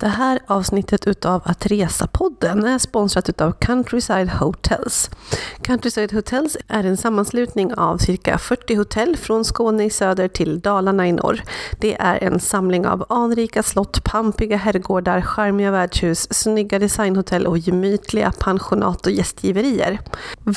[0.00, 5.10] Det här avsnittet utav Att Resa-podden är sponsrat utav Countryside Hotels.
[5.62, 11.08] Countryside Hotels är en sammanslutning av cirka 40 hotell från Skåne i söder till Dalarna
[11.08, 11.42] i norr.
[11.80, 18.32] Det är en samling av anrika slott, pampiga herrgårdar, charmiga värdshus, snygga designhotell och gemytliga
[18.38, 20.00] pensionat och gästgiverier.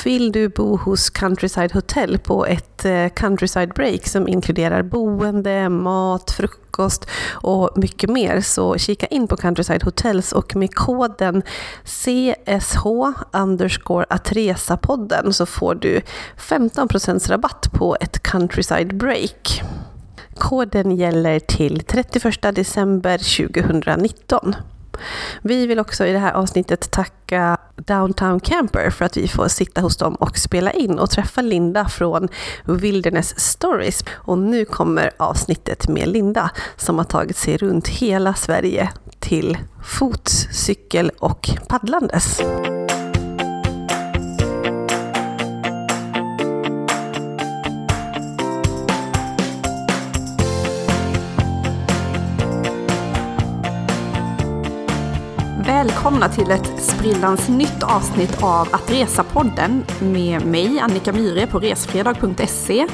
[0.04, 6.30] Vill du bo hos Countryside Hotel på ett eh, Countryside Break som inkluderar boende, mat,
[6.30, 6.63] frukost
[7.32, 11.42] och mycket mer så kika in på Countryside Hotels och med koden
[11.84, 12.86] CSH
[13.32, 16.00] underscore Atresa-podden så får du
[16.38, 19.62] 15% rabatt på ett Countryside Break.
[20.34, 23.18] Koden gäller till 31 december
[23.48, 24.54] 2019.
[25.42, 29.80] Vi vill också i det här avsnittet tacka Downtown Camper för att vi får sitta
[29.80, 32.28] hos dem och spela in och träffa Linda från
[32.64, 34.04] Wilderness Stories.
[34.10, 40.48] Och nu kommer avsnittet med Linda som har tagit sig runt hela Sverige till fots,
[40.52, 42.40] cykel och paddlandes.
[55.84, 62.86] Välkomna till ett sprillans nytt avsnitt av Att Resa-podden med mig, Annika Myhre på resfredag.se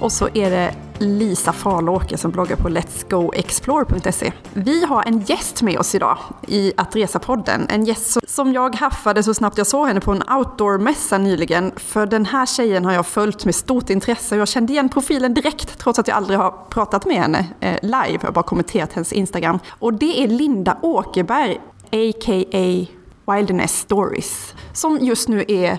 [0.00, 4.32] och så är det Lisa Farlåke som bloggar på letsgoexplore.se.
[4.52, 6.18] Vi har en gäst med oss idag
[6.48, 7.66] i Att Resa-podden.
[7.68, 11.72] En gäst som jag haffade så snabbt jag såg henne på en outdoor-mässa nyligen.
[11.76, 15.34] För den här tjejen har jag följt med stort intresse och jag kände igen profilen
[15.34, 18.18] direkt trots att jag aldrig har pratat med henne eh, live.
[18.20, 19.58] Jag har bara kommenterat hennes Instagram.
[19.68, 21.60] Och det är Linda Åkerberg
[21.92, 22.86] a.k.a.
[23.34, 25.78] Wilderness Stories, som just nu är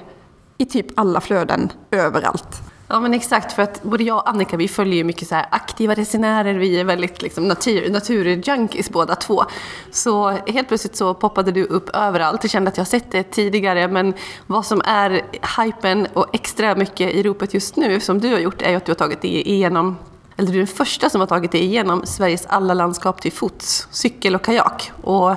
[0.57, 2.61] i typ alla flöden överallt.
[2.87, 5.45] Ja men exakt, för att både jag och Annika vi följer ju mycket så här
[5.51, 9.43] aktiva resenärer, vi är väldigt liksom natur, naturjunkies båda två.
[9.91, 13.87] Så helt plötsligt så poppade du upp överallt, jag kände att jag sett det tidigare
[13.87, 14.13] men
[14.47, 15.21] vad som är
[15.57, 18.85] hypen och extra mycket i ropet just nu som du har gjort är ju att
[18.85, 19.97] du har tagit dig igenom
[20.41, 23.87] eller du är den första som har tagit dig igenom Sveriges alla landskap till fots,
[23.91, 24.91] cykel och kajak.
[25.01, 25.35] Och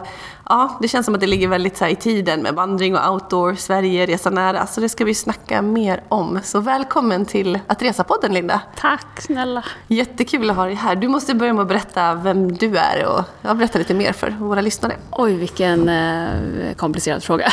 [0.49, 3.55] ja, det känns som att det ligger väldigt så i tiden med vandring och outdoor,
[3.55, 4.67] Sverige, resa nära.
[4.67, 6.41] Så det ska vi snacka mer om.
[6.45, 8.61] Så välkommen till Att Resa-podden Linda.
[8.77, 9.65] Tack snälla.
[9.89, 10.97] Jättekul att ha dig här.
[10.97, 14.31] Du måste börja med att berätta vem du är och ja, berätta lite mer för
[14.31, 14.97] våra lyssnare.
[15.11, 17.49] Oj, vilken eh, komplicerad fråga.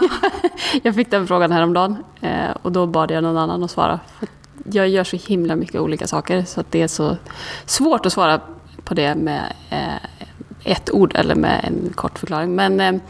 [0.00, 0.08] Ja.
[0.82, 4.00] jag fick den frågan häromdagen eh, och då bad jag någon annan att svara.
[4.72, 7.16] Jag gör så himla mycket olika saker så att det är så
[7.66, 8.40] svårt att svara
[8.84, 10.06] på det med eh,
[10.64, 12.54] ett ord eller med en kort förklaring.
[12.54, 13.00] Men eh,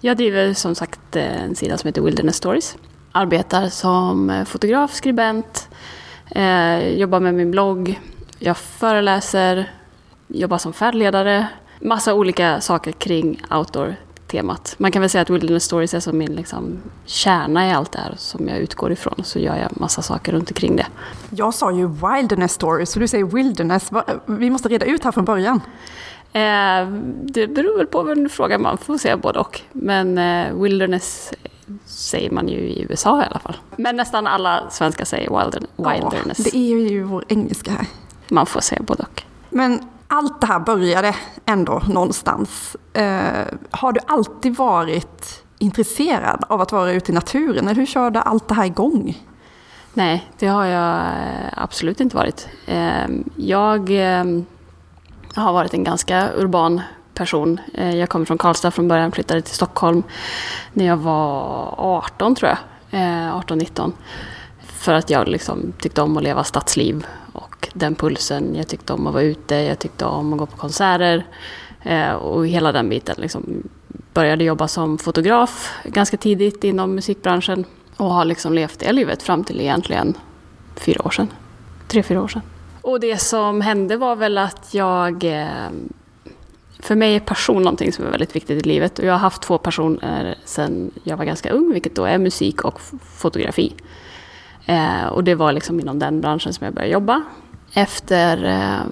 [0.00, 2.76] jag driver som sagt eh, en sida som heter Wilderness Stories.
[3.12, 5.68] Arbetar som eh, fotograf, skribent,
[6.30, 8.00] eh, jobbar med min blogg,
[8.38, 9.70] jag föreläser,
[10.26, 11.46] jobbar som färdledare.
[11.80, 14.74] Massa olika saker kring outdoor outdoor-temat.
[14.78, 17.98] Man kan väl säga att Wilderness Stories är som min liksom, kärna i allt det
[17.98, 19.24] här som jag utgår ifrån.
[19.24, 20.86] Så gör jag massa saker runt omkring det.
[21.30, 23.90] Jag sa ju Wilderness Stories, så du säger Wilderness.
[24.26, 25.60] Vi måste reda ut här från början.
[26.32, 26.88] Eh,
[27.22, 29.60] det beror väl på vem du frågar, man får säga både och.
[29.72, 31.32] Men eh, wilderness
[31.84, 33.56] säger man ju i USA i alla fall.
[33.76, 35.30] Men nästan alla svenskar säger
[35.76, 36.38] wilderness.
[36.38, 37.86] Ja, det är ju vår engelska här.
[38.28, 39.22] Man får säga både och.
[39.50, 41.14] Men allt det här började
[41.46, 42.76] ändå någonstans.
[42.92, 47.68] Eh, har du alltid varit intresserad av att vara ute i naturen?
[47.68, 49.22] Eller hur körde allt det här igång?
[49.94, 52.48] Nej, det har jag eh, absolut inte varit.
[52.66, 54.46] Eh, jag ehm,
[55.34, 56.80] har varit en ganska urban
[57.14, 57.60] person.
[57.74, 60.02] Eh, jag kommer från Karlstad från början, flyttade till Stockholm
[60.72, 62.58] när jag var 18 tror jag.
[63.00, 63.92] Eh, 18-19.
[64.66, 67.06] För att jag liksom tyckte om att leva stadsliv
[67.78, 68.54] den pulsen.
[68.54, 71.26] Jag tyckte om att vara ute, jag tyckte om att gå på konserter
[71.82, 73.14] eh, och hela den biten.
[73.18, 73.62] Liksom
[74.14, 77.64] började jobba som fotograf ganska tidigt inom musikbranschen
[77.96, 80.14] och har liksom levt det livet fram till egentligen
[80.76, 81.28] fyra år sedan.
[81.88, 82.42] Tre, fyra år sedan.
[82.82, 85.24] Och det som hände var väl att jag...
[85.24, 85.70] Eh,
[86.78, 88.98] för mig är passion någonting som är väldigt viktigt i livet.
[88.98, 92.64] Och jag har haft två passioner sedan jag var ganska ung, vilket då är musik
[92.64, 92.80] och
[93.16, 93.74] fotografi.
[94.66, 97.22] Eh, och det var liksom inom den branschen som jag började jobba.
[97.74, 98.86] Efter eh,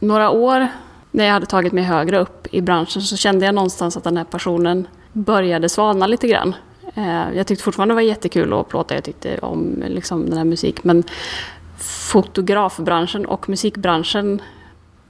[0.00, 0.68] några år,
[1.10, 4.16] när jag hade tagit mig högre upp i branschen, så kände jag någonstans att den
[4.16, 6.54] här passionen började svalna lite grann.
[6.94, 10.44] Eh, jag tyckte fortfarande det var jättekul att plåta, jag tyckte om liksom, den här
[10.44, 11.04] musiken, men
[11.78, 14.42] fotografbranschen och musikbranschen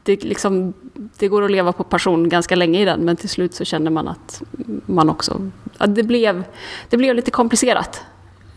[0.03, 0.73] det, liksom,
[1.19, 3.91] det går att leva på passion ganska länge i den men till slut så känner
[3.91, 4.43] man att
[4.87, 5.51] man också...
[5.79, 6.45] Att det, blev,
[6.91, 8.05] det blev lite komplicerat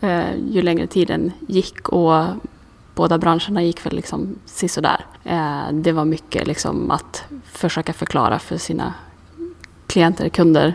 [0.00, 2.24] eh, ju längre tiden gick och
[2.96, 5.06] båda branscherna gick väl liksom sisådär.
[5.24, 8.94] Eh, det var mycket liksom att försöka förklara för sina
[9.86, 10.74] klienter, kunder,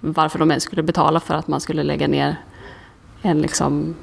[0.00, 2.36] varför de ens skulle betala för att man skulle lägga ner
[3.22, 3.96] en liksom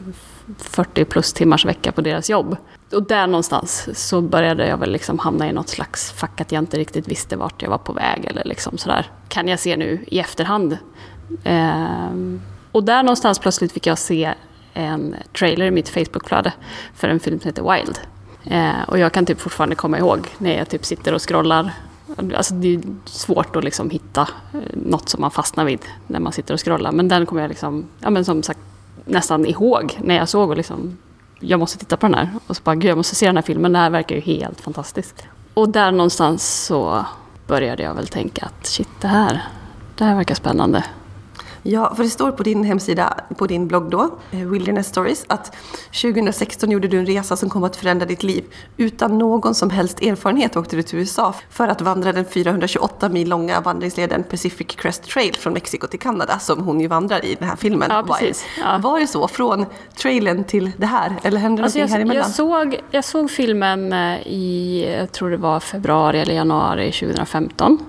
[0.57, 2.57] 40 plus timmars vecka på deras jobb.
[2.91, 6.61] Och där någonstans så började jag väl liksom hamna i något slags fack att jag
[6.61, 8.25] inte riktigt visste vart jag var på väg.
[8.25, 9.11] Eller liksom sådär.
[9.27, 10.77] Kan jag se nu i efterhand.
[11.43, 12.09] Eh,
[12.71, 14.33] och där någonstans plötsligt fick jag se
[14.77, 16.53] en trailer i mitt Facebookflöde
[16.95, 17.99] för en film som heter Wild.
[18.43, 21.73] Eh, och jag kan typ fortfarande komma ihåg när jag typ sitter och scrollar.
[22.35, 24.21] Alltså det är svårt att liksom hitta
[24.53, 26.91] eh, något som man fastnar vid när man sitter och scrollar.
[26.91, 28.59] Men den kommer jag liksom, ja men som sagt
[29.05, 30.97] nästan ihåg när jag såg och liksom,
[31.39, 32.29] jag måste titta på den här.
[32.47, 34.61] Och så bara, gud jag måste se den här filmen, det här verkar ju helt
[34.61, 35.27] fantastiskt.
[35.53, 37.05] Och där någonstans så
[37.47, 39.43] började jag väl tänka att shit, det här,
[39.95, 40.83] det här verkar spännande.
[41.63, 45.55] Ja, för det står på din hemsida, på din blogg då, eh, Wilderness Stories, att
[45.91, 48.43] 2016 gjorde du en resa som kom att förändra ditt liv.
[48.77, 53.29] Utan någon som helst erfarenhet åkte du till USA för att vandra den 428 mil
[53.29, 57.49] långa vandringsleden Pacific Crest Trail från Mexiko till Kanada, som hon ju vandrar i den
[57.49, 57.89] här filmen.
[57.91, 58.45] Ja, precis.
[58.59, 58.77] Ja.
[58.77, 59.65] Var det så, från
[59.95, 61.15] trailen till det här?
[61.23, 62.15] Eller hände alltså någonting jag, här?
[62.15, 67.79] Jag såg, jag såg filmen eh, i, jag tror det var februari eller januari 2015.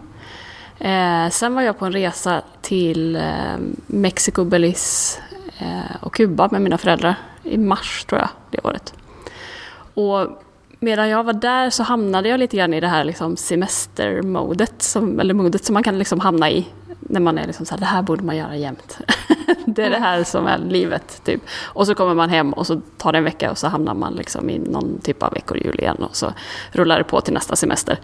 [0.79, 5.21] Eh, sen var jag på en resa till eh, Mexiko, Belize
[5.59, 8.95] eh, och Kuba med mina föräldrar i mars tror jag, det året.
[9.95, 10.43] Och
[10.81, 15.21] medan jag var där så hamnade jag lite grann i det här liksom semestermodet, som,
[15.21, 16.67] eller modet som man kan liksom hamna i
[17.01, 18.99] när man är liksom så här, det här borde man göra jämt.
[19.67, 21.21] det är det här som är livet.
[21.25, 21.43] Typ.
[21.63, 24.13] Och så kommer man hem och så tar det en vecka och så hamnar man
[24.13, 26.33] liksom i någon typ av ekorrhjul igen och så
[26.73, 27.99] rullar det på till nästa semester.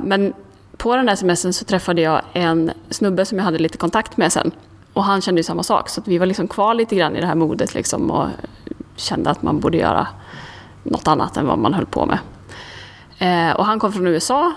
[0.00, 0.32] Men
[0.80, 4.32] på den där semestern så träffade jag en snubbe som jag hade lite kontakt med
[4.32, 4.50] sen.
[4.92, 7.26] Och han kände ju samma sak, så vi var liksom kvar lite grann i det
[7.26, 8.28] här modet liksom och
[8.96, 10.06] kände att man borde göra
[10.82, 12.18] något annat än vad man höll på med.
[13.18, 14.52] Eh, och han kom från USA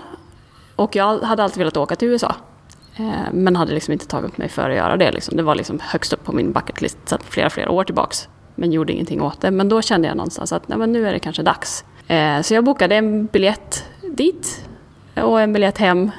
[0.76, 2.34] och jag hade alltid velat åka till USA.
[2.96, 5.12] Eh, men hade liksom inte tagit mig för att göra det.
[5.12, 5.36] Liksom.
[5.36, 8.28] Det var liksom högst upp på min bucketlist sedan flera, flera år tillbaks.
[8.54, 9.50] Men gjorde ingenting åt det.
[9.50, 11.84] Men då kände jag någonstans att nej, men nu är det kanske dags.
[12.06, 14.64] Eh, så jag bokade en biljett dit
[15.16, 16.10] och en biljett hem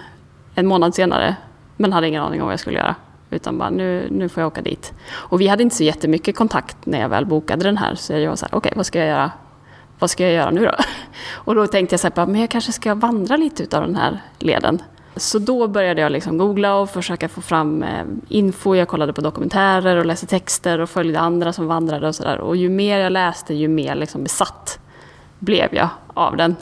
[0.56, 1.36] en månad senare.
[1.78, 2.96] Men hade ingen aning om vad jag skulle göra.
[3.30, 4.94] Utan bara, nu, nu får jag åka dit.
[5.12, 7.96] Och vi hade inte så jättemycket kontakt när jag väl bokade den här.
[7.96, 9.32] Så jag var så här, okej, okay, vad ska jag göra?
[10.00, 10.72] Vad ska jag göra nu då?
[11.34, 14.22] Och då tänkte jag så här, men jag kanske ska vandra lite utav den här
[14.40, 14.82] leden.
[15.16, 18.76] Så då började jag liksom googla och försöka få fram eh, info.
[18.76, 22.38] Jag kollade på dokumentärer och läste texter och följde andra som vandrade och sådär.
[22.38, 24.80] Och ju mer jag läste, ju mer liksom besatt
[25.40, 26.56] blev jag av den.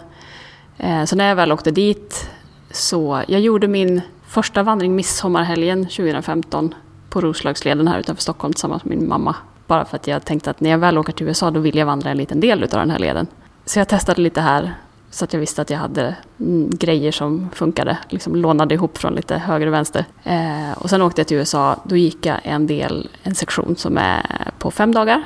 [0.78, 2.30] Eh, så när jag väl åkte dit
[2.72, 6.76] så jag gjorde min första vandring midsommarhelgen 2015
[7.10, 9.36] på Roslagsleden här utanför Stockholm tillsammans med min mamma.
[9.68, 11.86] Bara för att jag tänkte att när jag väl åker till USA då vill jag
[11.86, 13.28] vandra en liten del av den här leden.
[13.66, 14.74] Så jag testade lite här
[15.12, 17.98] så att jag visste att jag hade mm, grejer som funkade.
[18.10, 20.06] Liksom lånade ihop från lite höger och vänster.
[20.24, 21.80] Eh, och sen åkte jag till USA.
[21.84, 25.24] Då gick jag en del, en sektion som är på fem dagar.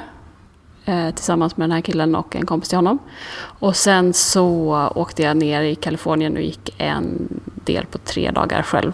[0.88, 3.00] Eh, tillsammans med den här killen och en kompis till honom.
[3.60, 8.62] Och sen så åkte jag ner i Kalifornien och gick en del på tre dagar
[8.62, 8.94] själv.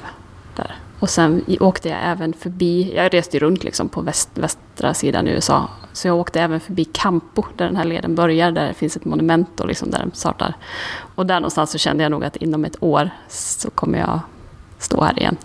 [0.55, 0.75] Där.
[0.99, 5.31] Och sen åkte jag även förbi, jag reste runt liksom på väst, västra sidan i
[5.31, 5.69] USA.
[5.93, 9.05] Så jag åkte även förbi Campo, där den här leden börjar, där det finns ett
[9.05, 10.53] monument och liksom där den startar.
[11.15, 14.19] Och där någonstans så kände jag nog att inom ett år så kommer jag
[14.79, 15.37] stå här igen.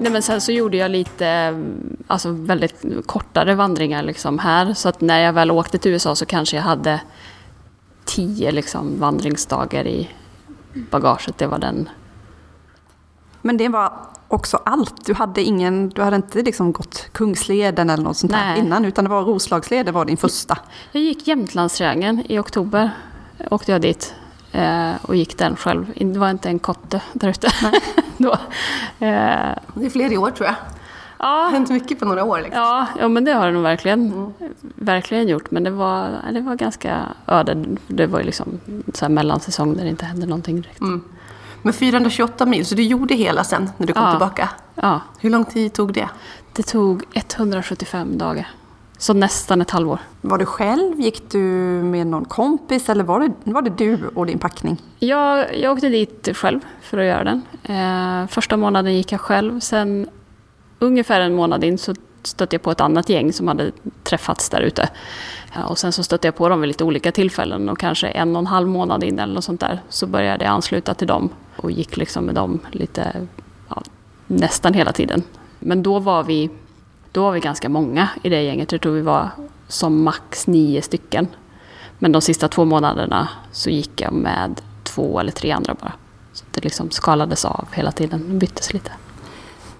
[0.00, 1.58] Nej, men sen så gjorde jag lite,
[2.06, 4.74] alltså väldigt kortare vandringar liksom här.
[4.74, 7.00] Så att när jag väl åkte till USA så kanske jag hade
[8.04, 10.10] tio liksom vandringsdagar i
[10.90, 11.38] bagaget.
[11.38, 11.88] Det var den.
[13.42, 13.92] Men det var
[14.28, 15.06] också allt?
[15.06, 19.04] Du hade, ingen, du hade inte liksom gått Kungsleden eller något sånt där innan, utan
[19.04, 20.58] det var Roslagsleden var din första?
[20.92, 22.90] Jag gick Jämtlandstriangeln i oktober.
[23.50, 24.14] Åkte jag dit
[25.02, 25.92] och gick den själv.
[25.96, 27.48] Det var inte en kotte där ute.
[28.18, 28.32] då.
[29.06, 30.54] Eh, det är fler i år tror jag.
[31.18, 31.26] Ja.
[31.26, 32.40] Det har hänt mycket på några år.
[32.40, 32.62] Liksom.
[32.62, 34.32] Ja, ja, men det har det nog verkligen, mm.
[34.74, 35.50] verkligen gjort.
[35.50, 37.64] Men det var, det var ganska öde.
[37.86, 38.60] Det var ju liksom
[38.94, 40.80] så här mellansäsong där det inte hände någonting direkt.
[40.80, 41.04] Mm.
[41.62, 44.10] Men 428 mil, så du gjorde hela sen när du kom ja.
[44.10, 44.48] tillbaka?
[44.74, 45.00] Ja.
[45.18, 46.08] Hur lång tid tog det?
[46.52, 48.48] Det tog 175 dagar.
[49.00, 49.98] Så nästan ett halvår.
[50.20, 51.00] Var du själv?
[51.00, 51.38] Gick du
[51.84, 54.82] med någon kompis eller var det, var det du och din packning?
[54.98, 57.42] Jag, jag åkte dit själv för att göra den.
[57.62, 59.60] Eh, första månaden gick jag själv.
[59.60, 60.08] Sen
[60.78, 64.60] ungefär en månad in så stötte jag på ett annat gäng som hade träffats där
[64.60, 64.88] ute.
[65.54, 68.36] Ja, och sen så stötte jag på dem vid lite olika tillfällen och kanske en
[68.36, 71.28] och en halv månad in eller något sånt där så började jag ansluta till dem
[71.56, 73.26] och gick liksom med dem lite,
[73.68, 73.82] ja,
[74.26, 75.22] nästan hela tiden.
[75.58, 76.50] Men då var vi
[77.12, 78.72] då var vi ganska många i det gänget.
[78.72, 79.30] Jag tror vi var
[79.68, 81.28] som max nio stycken
[81.98, 85.92] Men de sista två månaderna så gick jag med två eller tre andra bara.
[86.32, 88.92] Så det liksom skalades av hela tiden, byttes lite.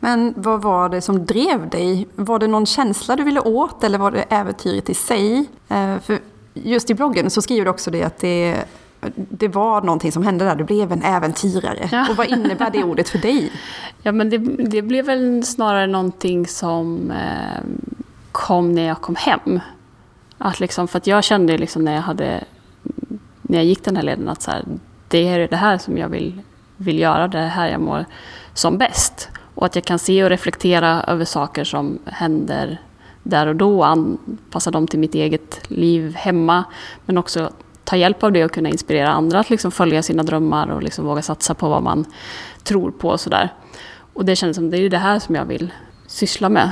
[0.00, 2.08] Men vad var det som drev dig?
[2.14, 5.46] Var det någon känsla du ville åt eller var det äventyret i sig?
[5.68, 6.18] Eh, för
[6.54, 8.64] just i bloggen så skriver du också det att det,
[9.14, 11.88] det var någonting som hände där, du blev en äventyrare.
[11.92, 12.11] Ja.
[12.11, 13.52] Och vad innebär det ordet för dig?
[14.02, 14.38] Ja, men det,
[14.69, 17.64] det blev väl snarare någonting som eh,
[18.33, 19.61] kom när jag kom hem.
[20.38, 22.45] Att liksom, för att jag kände liksom när jag hade
[23.50, 24.64] när jag gick den här leden att så här,
[25.09, 26.42] det är det här som jag vill,
[26.76, 28.04] vill göra, det är här jag mår
[28.54, 29.28] som bäst.
[29.54, 32.80] Och att jag kan se och reflektera över saker som händer
[33.23, 36.64] där och då anpassa dem till mitt eget liv hemma.
[37.07, 37.50] Men också
[37.90, 41.04] ta hjälp av det och kunna inspirera andra att liksom följa sina drömmar och liksom
[41.04, 42.04] våga satsa på vad man
[42.62, 43.09] tror på.
[43.09, 43.54] Och, sådär.
[44.12, 45.73] och det känns som det är det här som jag vill
[46.06, 46.70] syssla med.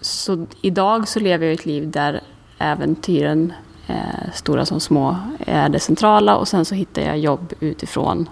[0.00, 2.20] Så idag så lever jag ett liv där
[2.58, 3.52] äventyren,
[3.86, 8.28] eh, stora som små, är det centrala och sen så hittar jag jobb utifrån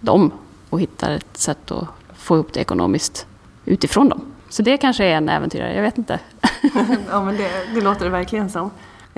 [0.00, 0.32] dem
[0.70, 3.26] och hittar ett sätt att få ihop det ekonomiskt
[3.64, 4.20] utifrån dem.
[4.48, 6.18] Så det kanske är en äventyrare, jag vet inte.
[7.10, 8.70] ja, men det, det låter det verkligen som.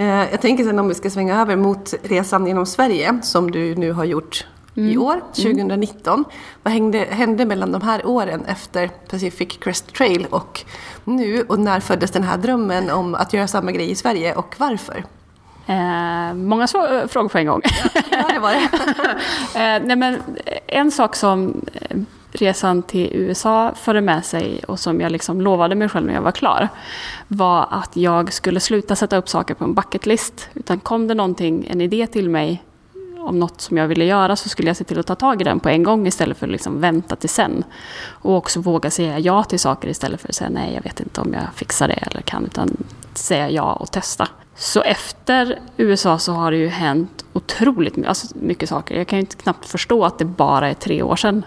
[0.02, 3.74] Eh, jag tänker sen om vi ska svänga över mot resan genom Sverige som du
[3.74, 4.90] nu har gjort mm.
[4.90, 6.14] i år, 2019.
[6.14, 6.24] Mm.
[6.62, 10.64] Vad hängde, hände mellan de här åren efter Pacific Crest Trail och
[11.04, 11.42] nu?
[11.42, 15.04] Och när föddes den här drömmen om att göra samma grej i Sverige och varför?
[15.66, 16.66] Eh, många
[17.08, 17.60] frågor på en gång.
[18.10, 18.68] ja, det var det.
[19.76, 20.18] eh, nej, men
[20.66, 21.96] en sak som eh,
[22.32, 26.22] resan till USA förde med sig och som jag liksom lovade mig själv när jag
[26.22, 26.68] var klar
[27.28, 30.48] var att jag skulle sluta sätta upp saker på en bucket list.
[30.54, 32.62] Utan kom det någonting, en idé till mig
[33.18, 35.44] om något som jag ville göra så skulle jag se till att ta tag i
[35.44, 37.64] den på en gång istället för att liksom vänta till sen.
[38.04, 41.20] Och också våga säga ja till saker istället för att säga nej, jag vet inte
[41.20, 42.44] om jag fixar det eller kan.
[42.44, 42.76] Utan
[43.14, 44.28] säga ja och testa.
[44.54, 48.96] Så efter USA så har det ju hänt otroligt alltså mycket saker.
[48.96, 51.44] Jag kan ju inte knappt förstå att det bara är tre år sedan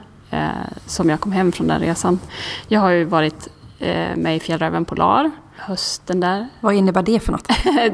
[0.86, 2.20] som jag kom hem från den resan.
[2.68, 3.48] Jag har ju varit
[3.80, 6.48] eh, med i Fjällräven Polar hösten där.
[6.60, 7.48] Vad innebär det för något?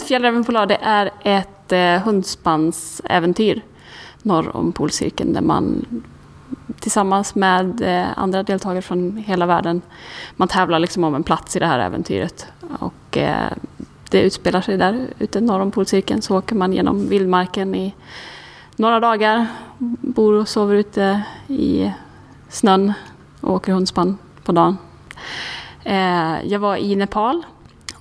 [0.03, 3.61] Fjällräven Polar det är ett eh, hundspannsäventyr
[4.23, 5.85] norr om polcirkeln där man
[6.79, 9.81] tillsammans med eh, andra deltagare från hela världen.
[10.35, 12.47] Man tävlar liksom om en plats i det här äventyret.
[12.79, 13.51] Och eh,
[14.09, 16.21] det utspelar sig där ute norr om polcirkeln.
[16.21, 17.93] Så åker man genom vildmarken i
[18.75, 19.47] några dagar.
[20.01, 21.91] Bor och sover ute i
[22.51, 22.93] snön
[23.41, 24.77] och åker hundspann på dagen.
[25.83, 27.45] Eh, jag var i Nepal.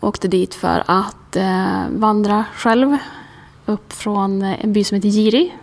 [0.00, 2.96] Åkte dit för att eh, vandra själv.
[3.66, 5.54] Upp från en by som heter Giri.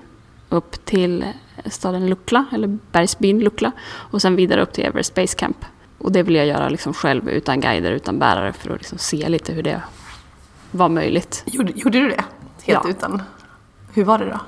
[0.49, 1.25] Upp till
[1.65, 3.71] staden Lukla, eller bergsbyn Lukla.
[3.87, 5.65] Och sen vidare upp till Everest Base Camp.
[5.97, 9.29] Och det vill jag göra liksom själv utan guider, utan bärare för att liksom se
[9.29, 9.81] lite hur det
[10.71, 11.43] var möjligt.
[11.45, 12.23] Gjorde, gjorde du det?
[12.63, 12.89] Helt ja.
[12.89, 13.21] utan?
[13.93, 14.39] Hur var det då?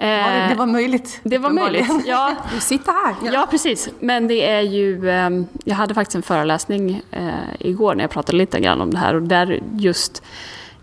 [0.00, 1.20] Eh, det var möjligt.
[1.22, 2.34] Det var möjligt, ja.
[2.54, 3.14] Du sitter här.
[3.24, 3.32] Ja.
[3.32, 3.46] ja.
[3.50, 3.88] precis.
[4.00, 5.10] Men det är ju...
[5.10, 8.98] Ehm, jag hade faktiskt en föreläsning eh, igår när jag pratade lite grann om det
[8.98, 10.22] här och där just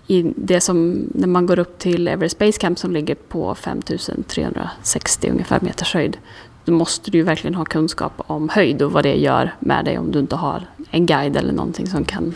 [0.08, 5.30] i det som, när man går upp till Everest Base Camp som ligger på 5360
[5.30, 6.18] ungefär meters höjd,
[6.66, 9.98] då måste du ju verkligen ha kunskap om höjd och vad det gör med dig
[9.98, 12.36] om du inte har en guide eller någonting som kan,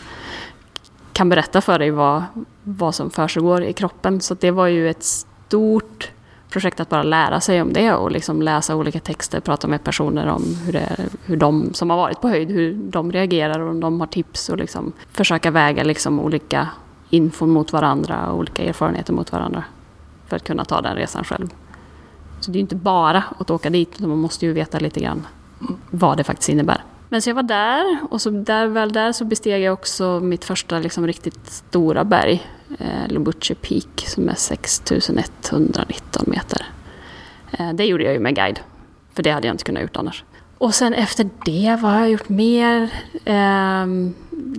[1.12, 2.22] kan berätta för dig vad,
[2.62, 4.20] vad som försiggår i kroppen.
[4.20, 6.10] Så det var ju ett stort
[6.52, 10.26] projekt att bara lära sig om det och liksom läsa olika texter, prata med personer
[10.26, 13.80] om hur, det, hur de som har varit på höjd, hur de reagerar och om
[13.80, 16.68] de har tips och liksom försöka väga liksom olika
[17.10, 19.64] infon mot varandra och olika erfarenheter mot varandra
[20.26, 21.48] för att kunna ta den resan själv.
[22.40, 25.00] Så det är ju inte bara att åka dit, utan man måste ju veta lite
[25.00, 25.26] grann
[25.90, 26.82] vad det faktiskt innebär.
[27.12, 30.44] Men så jag var där och så där, väl där så besteg jag också mitt
[30.44, 32.46] första liksom riktigt stora berg,
[32.78, 36.66] eh, Lobuche Peak, som är 6119 meter.
[37.50, 38.60] Eh, det gjorde jag ju med guide,
[39.14, 40.24] för det hade jag inte kunnat gjort annars.
[40.58, 42.90] Och sen efter det, vad har jag gjort mer?
[43.24, 43.86] Eh,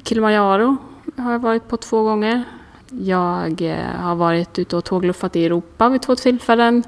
[0.04, 0.78] Kilimanjaro
[1.18, 2.44] har jag varit på två gånger.
[2.90, 6.84] Jag eh, har varit ute och tågluffat i Europa vid två tillfällen.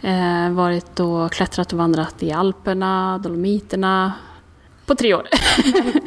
[0.00, 4.12] Eh, varit och klättrat och vandrat i Alperna, Dolomiterna,
[4.88, 5.28] på tre år.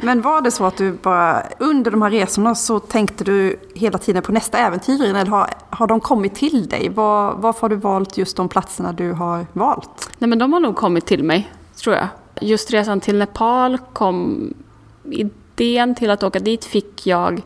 [0.04, 3.98] Men var det så att du bara under de här resorna så tänkte du hela
[3.98, 5.04] tiden på nästa äventyr?
[5.04, 6.88] Eller har, har de kommit till dig?
[6.88, 10.10] Var, varför har du valt just de platserna du har valt?
[10.18, 12.08] Nej men de har nog kommit till mig, tror jag.
[12.40, 14.54] Just resan till Nepal kom...
[15.04, 17.42] Idén till att åka dit fick jag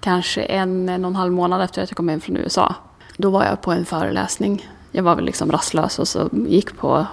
[0.00, 2.74] kanske en, en och en halv månad efter att jag kom hem från USA.
[3.16, 4.68] Då var jag på en föreläsning.
[4.90, 7.06] Jag var väl liksom rastlös och så gick på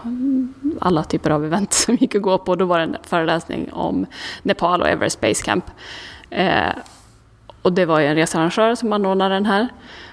[0.82, 2.56] alla typer av event som gick att gå på.
[2.56, 4.06] Då var det en föreläsning om
[4.44, 5.66] Nepal och Everest Base Camp.
[6.30, 6.70] Eh,
[7.62, 9.68] och det var ju en researrangör som anordnade den här.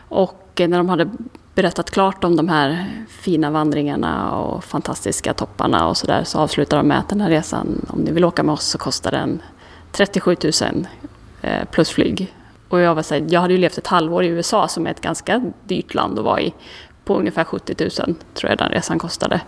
[0.09, 1.11] Och när de hade
[1.55, 6.89] berättat klart om de här fina vandringarna och fantastiska topparna och sådär så avslutade de
[6.89, 9.43] med att den här resan, om ni vill åka med oss så kostar den
[9.93, 10.87] 37 000
[11.43, 12.35] eh, plus flyg.
[12.69, 14.91] Och jag, var så här, jag hade ju levt ett halvår i USA som är
[14.91, 16.55] ett ganska dyrt land att vara i.
[17.05, 17.91] På ungefär 70 000
[18.35, 19.41] tror jag den resan kostade.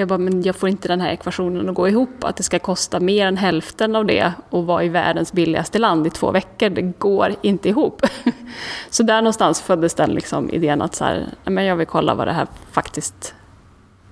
[0.00, 2.24] Jag bara, men jag får inte den här ekvationen att gå ihop.
[2.24, 6.06] Att det ska kosta mer än hälften av det och vara i världens billigaste land
[6.06, 6.68] i två veckor.
[6.68, 8.06] Det går inte ihop.
[8.90, 12.26] Så där någonstans föddes den liksom idén att så här, men jag vill kolla vad
[12.26, 13.34] det här faktiskt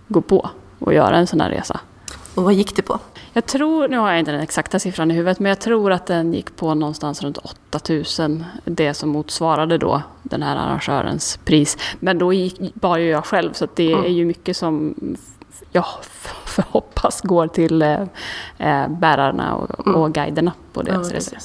[0.09, 0.51] går på.
[0.79, 1.81] Och göra en sån här resa.
[2.35, 2.99] Och vad gick det på?
[3.33, 6.07] Jag tror, nu har jag inte den exakta siffran i huvudet, men jag tror att
[6.07, 7.39] den gick på någonstans runt
[7.73, 8.45] 8000.
[8.65, 11.77] Det som motsvarade då den här arrangörens pris.
[12.01, 14.05] Men då gick, bar ju jag själv, så det mm.
[14.05, 14.95] är ju mycket som
[15.73, 15.85] jag
[16.71, 18.03] hoppas går till eh,
[18.59, 20.01] eh, bärarna och, mm.
[20.01, 21.39] och guiderna på deras ja, resor.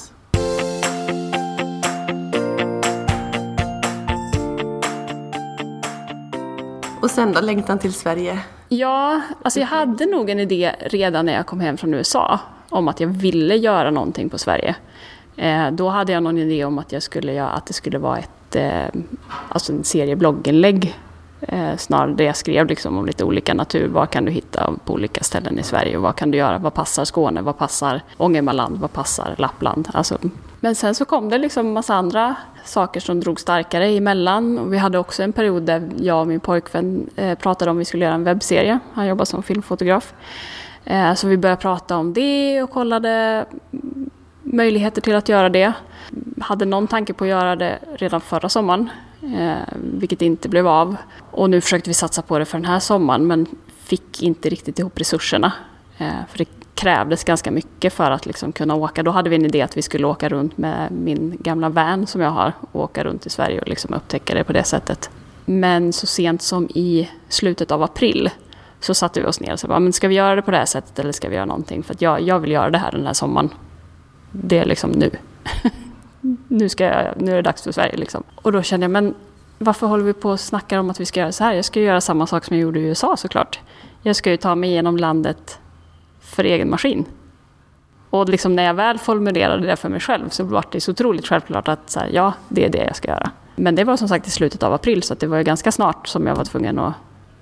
[7.00, 8.40] Och sen då, längtan till Sverige?
[8.68, 12.88] Ja, alltså jag hade nog en idé redan när jag kom hem från USA om
[12.88, 14.74] att jag ville göra någonting på Sverige.
[15.36, 18.18] Eh, då hade jag någon idé om att, jag skulle göra, att det skulle vara
[18.18, 19.02] ett, eh,
[19.48, 20.98] alltså en serie blogginlägg
[21.40, 23.88] Eh, snarare det jag skrev liksom om lite olika natur.
[23.88, 25.96] Vad kan du hitta på olika ställen i Sverige?
[25.96, 26.58] Och vad kan du göra?
[26.58, 27.42] Vad passar Skåne?
[27.42, 28.78] Vad passar Ångermanland?
[28.78, 29.88] Vad passar Lappland?
[29.92, 30.18] Alltså,
[30.60, 34.58] men sen så kom det liksom massa andra saker som drog starkare emellan.
[34.58, 37.80] Och vi hade också en period där jag och min pojkvän eh, pratade om att
[37.80, 38.78] vi skulle göra en webbserie.
[38.92, 40.14] Han jobbar som filmfotograf.
[40.84, 43.44] Eh, så vi började prata om det och kollade
[44.42, 45.72] möjligheter till att göra det.
[46.40, 48.90] Hade någon tanke på att göra det redan förra sommaren
[49.38, 50.96] eh, vilket inte blev av.
[51.30, 53.46] Och nu försökte vi satsa på det för den här sommaren men
[53.78, 55.52] fick inte riktigt ihop resurserna.
[55.98, 59.02] Eh, för det krävdes ganska mycket för att liksom kunna åka.
[59.02, 62.20] Då hade vi en idé att vi skulle åka runt med min gamla van som
[62.20, 65.10] jag har och åka runt i Sverige och liksom upptäcka det på det sättet.
[65.44, 68.30] Men så sent som i slutet av april
[68.80, 70.64] så satte vi oss ner och sa, men ska vi göra det på det här
[70.64, 71.82] sättet eller ska vi göra någonting?
[71.82, 73.50] För jag, jag vill göra det här den här sommaren.
[74.30, 75.10] Det är liksom nu.
[76.54, 77.96] nu, ska jag, nu är det dags för Sverige.
[77.96, 78.22] Liksom.
[78.34, 79.14] Och då kände jag, men
[79.58, 81.52] varför håller vi på och snackar om att vi ska göra så här?
[81.52, 83.60] Jag ska ju göra samma sak som jag gjorde i USA såklart.
[84.02, 85.58] Jag ska ju ta mig igenom landet
[86.20, 87.04] för egen maskin.
[88.10, 91.26] Och liksom när jag väl formulerade det för mig själv så var det så otroligt
[91.26, 93.30] självklart att så här, ja, det är det jag ska göra.
[93.56, 96.08] Men det var som sagt i slutet av april så det var ju ganska snart
[96.08, 96.94] som jag var tvungen att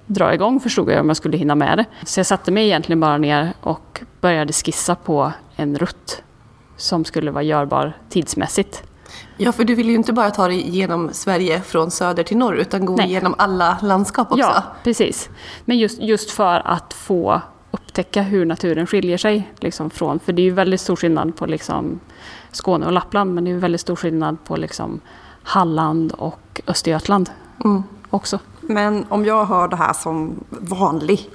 [0.06, 1.84] dra igång förstod jag om jag skulle hinna med det.
[2.04, 6.22] Så jag satte mig egentligen bara ner och började skissa på en rutt
[6.76, 8.84] som skulle vara görbar tidsmässigt.
[9.44, 12.54] Ja, för du vill ju inte bara ta dig genom Sverige från söder till norr,
[12.54, 13.06] utan gå Nej.
[13.06, 14.40] igenom alla landskap också.
[14.40, 15.30] Ja, precis.
[15.64, 20.42] Men just, just för att få upptäcka hur naturen skiljer sig liksom från, för det
[20.42, 22.00] är ju väldigt stor skillnad på liksom
[22.52, 25.00] Skåne och Lappland, men det är ju väldigt stor skillnad på liksom
[25.42, 27.30] Halland och Östergötland
[27.64, 27.82] mm.
[28.10, 28.38] också.
[28.60, 31.30] Men om jag hör det här som vanlig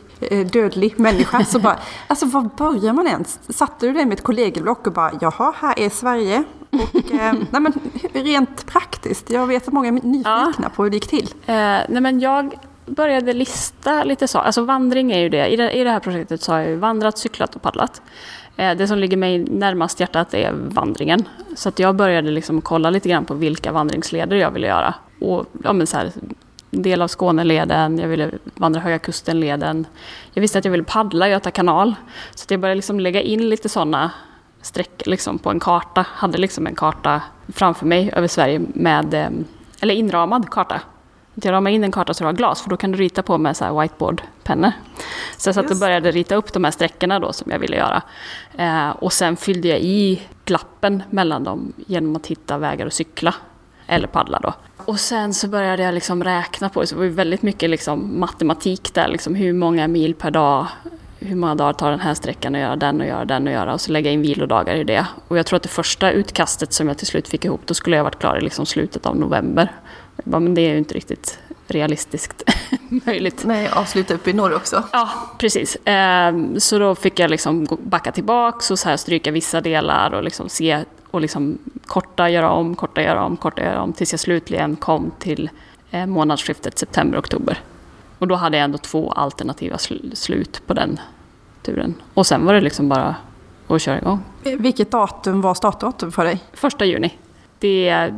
[0.52, 1.44] dödlig människa.
[1.46, 3.40] Så bara, alltså var börjar man ens?
[3.50, 6.44] Satte du dig med ett kollegieblock och bara, jaha, här är Sverige.
[6.70, 7.74] Och, eh, nej men,
[8.14, 10.70] rent praktiskt, jag vet att många är nyfikna ja.
[10.76, 11.34] på hur det gick till.
[11.46, 11.56] Eh,
[11.90, 14.40] nej men jag började lista lite så.
[14.40, 15.48] Alltså vandring är ju det.
[15.48, 18.02] I det, i det här projektet så har jag vandrat, cyklat och paddlat.
[18.58, 21.28] Eh, det som ligger mig närmast hjärtat är vandringen.
[21.56, 24.94] Så att jag började liksom kolla lite grann på vilka vandringsleder jag ville göra.
[25.20, 26.12] Och ja, men så här,
[26.72, 29.88] del av Skåneleden, jag ville vandra Höga Kusten-leden.
[30.34, 31.96] Jag visste att jag ville paddla Göta kanal.
[32.36, 34.12] Så jag började liksom lägga in lite sådana
[34.62, 36.06] streck liksom på en karta.
[36.10, 39.30] Hade liksom en karta framför mig över Sverige med, eh,
[39.80, 40.82] eller inramad karta.
[41.44, 43.38] Jag ramade in en karta så det var glas, för då kan du rita på
[43.38, 44.72] med så whiteboardpennor.
[45.38, 48.02] Så jag satt och började rita upp de här sträckorna då som jag ville göra.
[48.58, 53.36] Eh, och sen fyllde jag i glappen mellan dem genom att hitta vägar att cykla
[53.88, 54.54] eller paddla då.
[54.88, 58.20] Och sen så började jag liksom räkna på det, så det var väldigt mycket liksom
[58.20, 60.68] matematik där, liksom hur många mil per dag,
[61.20, 63.74] hur många dagar tar den här sträckan att göra den och göra den och göra
[63.74, 65.08] och så lägga in vilodagar i det.
[65.28, 67.96] Och jag tror att det första utkastet som jag till slut fick ihop, då skulle
[67.96, 69.72] jag varit klar i liksom slutet av november.
[70.16, 71.40] Jag bara, men det är ju inte riktigt
[71.72, 72.44] realistiskt
[72.90, 73.44] möjligt.
[73.46, 74.84] Nej, avsluta upp i norr också.
[74.92, 75.78] Ja, precis.
[75.86, 80.24] Ehm, så då fick jag liksom backa tillbaka och så här stryka vissa delar och
[80.24, 84.20] liksom se och liksom korta, göra om, korta, göra om, korta, göra om tills jag
[84.20, 85.50] slutligen kom till
[85.92, 87.60] eh, månadsskiftet september-oktober.
[88.20, 91.00] Och då hade jag ändå två alternativa sl slut på den
[91.62, 91.94] turen.
[92.14, 93.16] Och sen var det liksom bara
[93.68, 94.24] att köra igång.
[94.44, 96.44] Vilket datum var startdatum för dig?
[96.54, 97.18] Första juni.
[97.60, 98.14] Det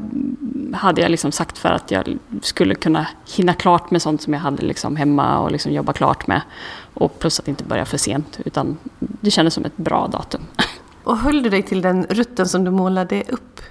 [0.74, 4.40] hade jag liksom sagt för att jag skulle kunna hinna klart med sånt som jag
[4.40, 6.42] hade liksom hemma och liksom jobba klart med.
[6.94, 10.42] Och plus att inte börja för sent, utan det kändes som ett bra datum.
[11.04, 13.62] Och höll du dig till den rutten som du målade upp?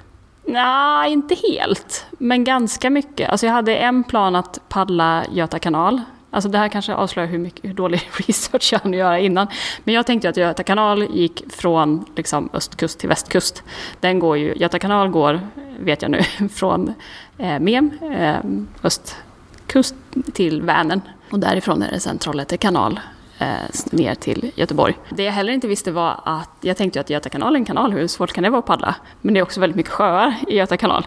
[0.45, 2.07] Nej, inte helt.
[2.19, 3.31] Men ganska mycket.
[3.31, 6.01] Alltså jag hade en plan att paddla Göta kanal.
[6.31, 9.47] Alltså det här kanske avslöjar hur, mycket, hur dålig research jag hann göra innan.
[9.85, 13.63] Men jag tänkte att Göta kanal gick från liksom, östkust till västkust.
[14.01, 15.41] Den går ju, Göta kanal går,
[15.81, 16.95] vet jag nu, från
[17.39, 18.37] eh, Mem, eh,
[18.83, 19.95] östkust
[20.33, 21.01] till Vänern.
[21.31, 23.01] Och därifrån är det sen Trollhätte kanal
[23.39, 23.47] eh,
[23.91, 24.99] ner till Göteborg.
[25.11, 27.65] Det jag heller inte visste var att, jag tänkte ju att Göta kanal är en
[27.65, 28.95] kanal, hur svårt kan det vara att paddla?
[29.21, 31.07] Men det är också väldigt mycket sjöar i Göta kanal,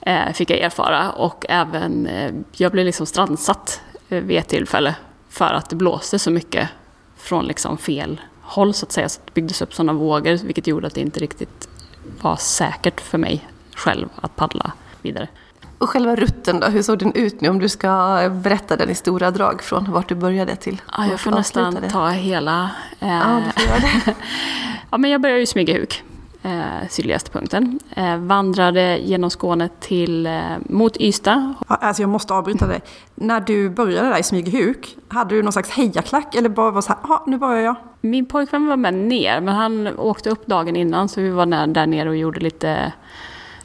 [0.00, 1.10] eh, fick jag erfara.
[1.10, 3.80] Och även, eh, jag blev liksom strandsatt
[4.20, 4.94] vid ett tillfälle
[5.28, 6.68] för att det blåste så mycket
[7.16, 9.08] från liksom fel håll så att säga.
[9.08, 11.68] Så det byggdes upp sådana vågor, vilket gjorde att det inte riktigt
[12.20, 14.72] var säkert för mig själv att paddla
[15.02, 15.28] vidare.
[15.78, 18.94] Och själva rutten då, hur såg den ut nu om du ska berätta den i
[18.94, 22.70] stora drag från vart du började till Ja, jag får nästan ta hela.
[23.00, 23.42] Eh, Ja,
[24.90, 26.02] ja, men jag började i Smygehuk,
[26.42, 27.80] eh, sydligaste punkten.
[27.96, 31.54] Eh, vandrade genom Skåne till, eh, mot Ystad.
[31.66, 32.80] Alltså jag måste avbryta dig.
[33.14, 36.88] När du började där i Smygehuk, hade du någon slags hejaklack eller bara var så
[36.88, 37.76] här, ja nu börjar jag?
[38.00, 41.66] Min pojkvän var med ner, men han åkte upp dagen innan så vi var där,
[41.66, 42.92] där nere och gjorde lite,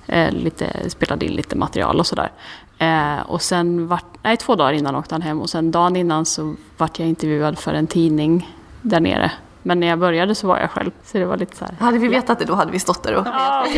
[0.06, 2.32] eh, lite, spelade in lite material och sådär.
[2.78, 6.26] Eh, och sen, vart, nej två dagar innan åkte han hem och sen dagen innan
[6.26, 9.32] så vart jag intervjuad för en tidning där nere.
[9.67, 11.75] Men när jag började så var jag själv, så det var lite så här.
[11.80, 13.27] Hade vi vetat det då hade vi stått där och...
[13.27, 13.65] Ja.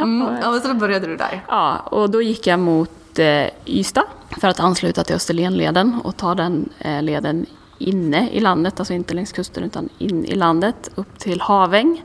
[0.00, 0.36] Mm.
[0.42, 1.44] Ja, men så då började du där.
[1.48, 4.04] Ja, och då gick jag mot eh, Ystad
[4.40, 7.46] för att ansluta till Österlenleden och ta den eh, leden
[7.78, 12.02] inne i landet, alltså inte längs kusten utan in i landet, upp till Haväng.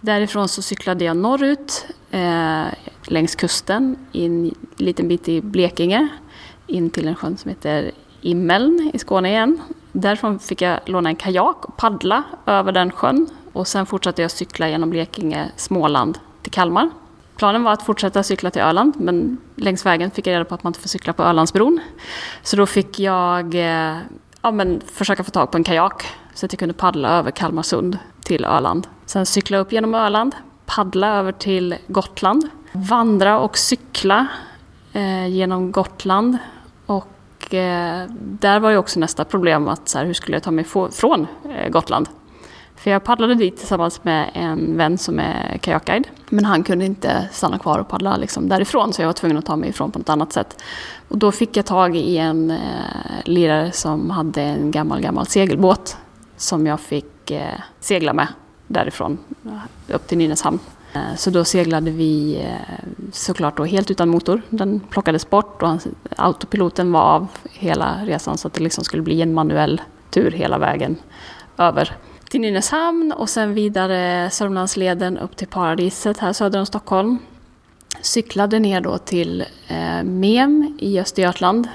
[0.00, 2.64] Därifrån så cyklade jag norrut eh,
[3.06, 6.08] längs kusten, in en liten bit i Blekinge,
[6.66, 9.60] in till en sjön som heter Immeln i Skåne igen.
[9.98, 14.30] Därifrån fick jag låna en kajak och paddla över den sjön och sen fortsatte jag
[14.30, 16.90] cykla genom Blekinge, Småland till Kalmar.
[17.36, 20.62] Planen var att fortsätta cykla till Öland, men längs vägen fick jag reda på att
[20.62, 21.80] man inte får cykla på Ölandsbron.
[22.42, 23.98] Så då fick jag eh,
[24.42, 27.98] ja, men försöka få tag på en kajak så att jag kunde paddla över Kalmarsund
[28.24, 28.86] till Öland.
[29.06, 34.26] Sen cykla upp genom Öland, paddla över till Gotland, vandra och cykla
[34.92, 36.38] eh, genom Gotland.
[37.46, 40.50] Och eh, där var ju också nästa problem att så här, hur skulle jag ta
[40.50, 42.08] mig från eh, Gotland?
[42.76, 46.08] För jag paddlade dit tillsammans med en vän som är kajakguide.
[46.28, 49.46] Men han kunde inte stanna kvar och paddla liksom därifrån så jag var tvungen att
[49.46, 50.62] ta mig ifrån på något annat sätt.
[51.08, 52.58] Och då fick jag tag i en eh,
[53.24, 55.96] lirare som hade en gammal, gammal segelbåt
[56.36, 58.28] som jag fick eh, segla med
[58.66, 59.18] därifrån
[59.88, 60.58] upp till Nynäshamn.
[60.96, 64.42] Eh, så då seglade vi eh, såklart då helt utan motor.
[64.50, 65.78] Den plockades bort och
[66.16, 69.80] autopiloten var av hela resan så att det liksom skulle bli en manuell
[70.10, 70.96] tur hela vägen
[71.58, 71.96] över
[72.28, 77.18] till Nynäshamn och sen vidare Sörmlandsleden upp till Paradiset här söder om Stockholm.
[78.00, 81.68] Cyklade ner då till eh, Mem i Östergötland.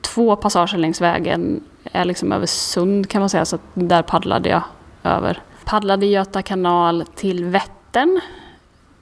[0.00, 4.48] Två passager längs vägen är liksom över sund kan man säga, så att där paddlade
[4.48, 4.62] jag
[5.02, 5.42] över.
[5.64, 7.81] Paddlade Göta kanal till Vättern.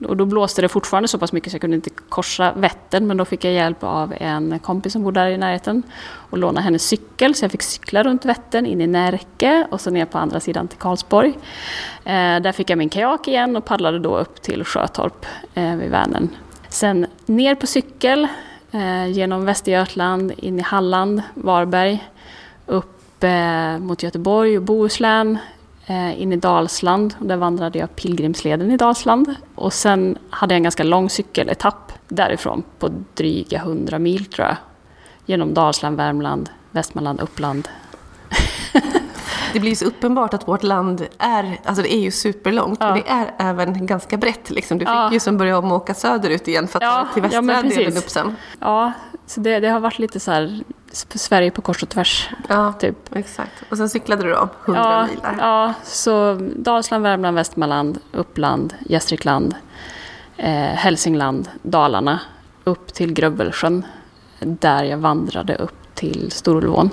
[0.06, 3.16] Och då blåste det fortfarande så pass mycket så jag kunde inte korsa Vättern men
[3.16, 5.82] då fick jag hjälp av en kompis som bodde där i närheten
[6.30, 9.90] och låna hennes cykel så jag fick cykla runt Vättern in i Närke och så
[9.90, 11.28] ner på andra sidan till Karlsborg.
[12.04, 15.90] Eh, där fick jag min kajak igen och paddlade då upp till Sjötorp eh, vid
[15.90, 16.28] Vänern.
[16.68, 18.28] Sen ner på cykel
[18.70, 22.08] eh, genom Västergötland, in i Halland, Varberg,
[22.66, 25.38] upp eh, mot Göteborg och Bohuslän,
[25.90, 27.14] in i Dalsland.
[27.18, 29.34] Och där vandrade jag Pilgrimsleden i Dalsland.
[29.54, 34.56] Och sen hade jag en ganska lång cykeletapp därifrån på dryga 100 mil tror jag.
[35.26, 37.68] Genom Dalsland, Värmland, Västmanland, Uppland.
[39.52, 42.86] Det blir ju så uppenbart att vårt land är, alltså det är ju superlångt, Ja.
[42.86, 44.78] men det är även ganska brett liksom.
[44.78, 45.12] Du fick Ja.
[45.12, 47.96] ju som börja om och åka söderut igen för att Ja, till västra ja, delen
[47.96, 48.36] upp sen.
[48.60, 48.92] Ja,
[49.26, 50.60] så det, det har varit lite så här
[50.92, 52.28] Sverige på kors och tvärs.
[52.48, 53.16] Ja, Typ.
[53.16, 53.52] exakt.
[53.70, 55.36] Och sen cyklade du då 100 ja, mil där.
[55.38, 59.54] Ja, så Dalsland, Värmland, Västmanland, Uppland, Gästrikland,
[60.36, 62.20] eh, Hälsingland, Dalarna,
[62.64, 63.84] upp till Grövelsjön,
[64.38, 66.90] där jag vandrade upp till Storulvån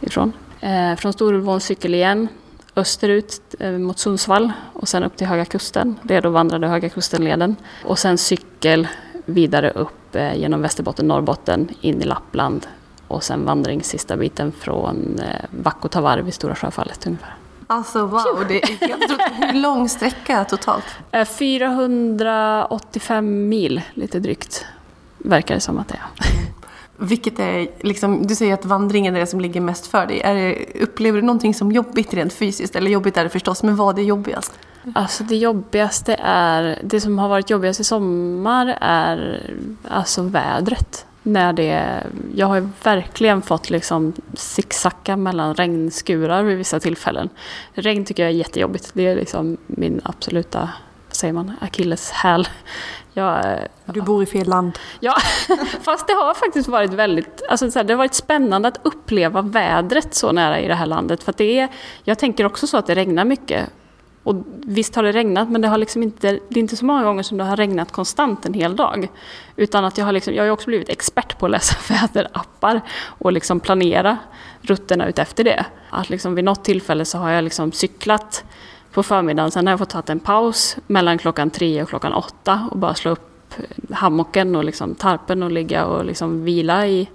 [0.00, 0.32] ifrån.
[0.60, 2.28] Eh, från Storulvån cykel igen,
[2.76, 5.98] österut eh, mot Sundsvall och sen upp till Höga Kusten.
[6.02, 7.56] Det är då vandrade Höga Kustenleden.
[7.84, 8.88] Och sen cykel
[9.24, 12.66] vidare upp eh, genom Västerbotten, Norrbotten, in i Lappland
[13.12, 17.34] och sen vandring sista biten från eh, Vakkotavarv i Stora Sjöfallet ungefär.
[17.66, 18.68] Alltså wow, det är.
[19.46, 20.84] Hur lång sträcka totalt?
[21.10, 24.66] Eh, 485 mil, lite drygt,
[25.18, 26.02] verkar det som att det är.
[26.96, 30.20] Vilket är, liksom, du säger att vandringen är det som ligger mest för dig.
[30.24, 32.76] Det, upplever du någonting som jobbigt rent fysiskt?
[32.76, 34.52] Eller jobbigt är det förstås, men vad är jobbigast?
[34.94, 39.50] Alltså det jobbigaste är, det som har varit jobbigast i sommar är
[39.88, 41.06] alltså vädret.
[41.22, 42.02] När det,
[42.34, 47.28] jag har ju verkligen fått liksom zigzacka mellan regnskurar vid vissa tillfällen.
[47.74, 48.90] Regn tycker jag är jättejobbigt.
[48.94, 50.70] Det är liksom min absoluta,
[51.08, 52.48] vad säger man, akilleshäl.
[53.14, 54.78] Jag, Du bor i fel land.
[55.00, 55.14] Ja,
[55.82, 60.32] fast det har faktiskt varit väldigt, alltså det har varit spännande att uppleva vädret så
[60.32, 61.22] nära i det här landet.
[61.22, 61.68] För det är,
[62.04, 63.70] jag tänker också så att det regnar mycket.
[64.22, 67.04] Och visst har det regnat, men det, har liksom inte, det är inte så många
[67.04, 69.08] gånger som det har regnat konstant en hel dag.
[69.56, 73.32] Utan att jag har, liksom, jag har också blivit expert på att läsa väderappar och
[73.32, 74.18] liksom planera
[74.60, 75.66] rutterna utefter det.
[75.90, 78.44] Att liksom vid något tillfälle så har jag liksom cyklat
[78.92, 82.68] på förmiddagen, sen har jag fått ta en paus mellan klockan tre och klockan åtta
[82.70, 83.54] och bara slå upp
[83.90, 87.08] hammocken och liksom tarpen och ligga och liksom vila i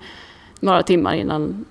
[0.59, 1.65] några timmar innan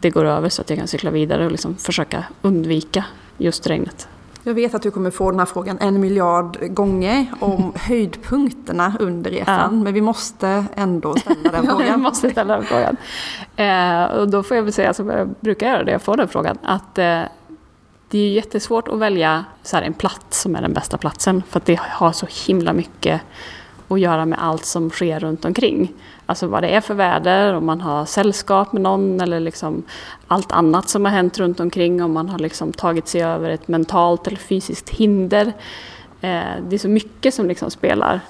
[0.00, 3.04] det går över så att jag kan cykla vidare och liksom försöka undvika
[3.38, 4.08] just regnet.
[4.46, 9.30] Jag vet att du kommer få den här frågan en miljard gånger om höjdpunkterna under
[9.30, 9.60] resan.
[9.60, 9.70] Ja.
[9.70, 12.00] Men vi måste ändå ställa den frågan.
[12.00, 12.96] måste ställa den frågan.
[13.56, 16.28] Eh, och då får jag väl säga som jag brukar göra det jag får den
[16.28, 16.58] frågan.
[16.62, 17.22] Att eh,
[18.08, 21.42] det är jättesvårt att välja så en plats som är den bästa platsen.
[21.48, 23.20] För att det har så himla mycket
[23.88, 25.92] att göra med allt som sker runt omkring.
[26.26, 29.82] Alltså vad det är för väder, om man har sällskap med någon eller liksom
[30.26, 32.02] allt annat som har hänt runt omkring.
[32.02, 35.46] Om man har liksom tagit sig över ett mentalt eller fysiskt hinder.
[36.20, 38.20] Eh, det är så mycket som liksom spelar,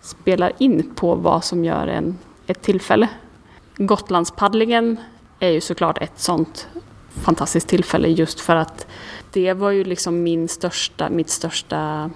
[0.00, 3.08] spelar in på vad som gör en, ett tillfälle.
[3.76, 4.96] Gotlandspaddlingen
[5.38, 6.68] är ju såklart ett sånt
[7.10, 8.86] fantastiskt tillfälle just för att
[9.32, 12.10] det var ju liksom min största, mitt största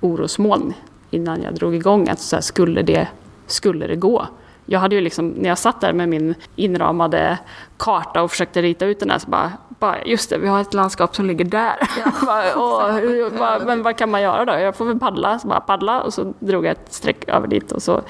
[0.00, 0.74] orosmoln
[1.10, 2.08] innan jag drog igång.
[2.08, 3.08] Att så här, skulle, det,
[3.46, 4.26] skulle det gå?
[4.66, 7.38] Jag hade ju liksom, när jag satt där med min inramade
[7.76, 10.74] karta och försökte rita ut den här så bara, bara just det, vi har ett
[10.74, 11.76] landskap som ligger där.
[12.26, 14.52] bara, åh, hur, vad, men vad kan man göra då?
[14.52, 17.72] Jag får väl paddla, så bara paddla och så drog jag ett streck över dit
[17.72, 18.02] och så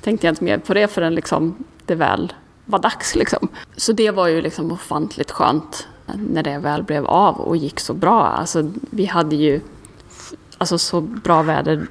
[0.00, 2.32] tänkte jag inte mer på det förrän liksom det väl
[2.64, 3.16] var dags.
[3.16, 3.48] Liksom.
[3.76, 7.94] Så det var ju liksom ofantligt skönt när det väl blev av och gick så
[7.94, 8.26] bra.
[8.26, 9.60] Alltså, vi hade ju
[10.58, 11.86] alltså, så bra väder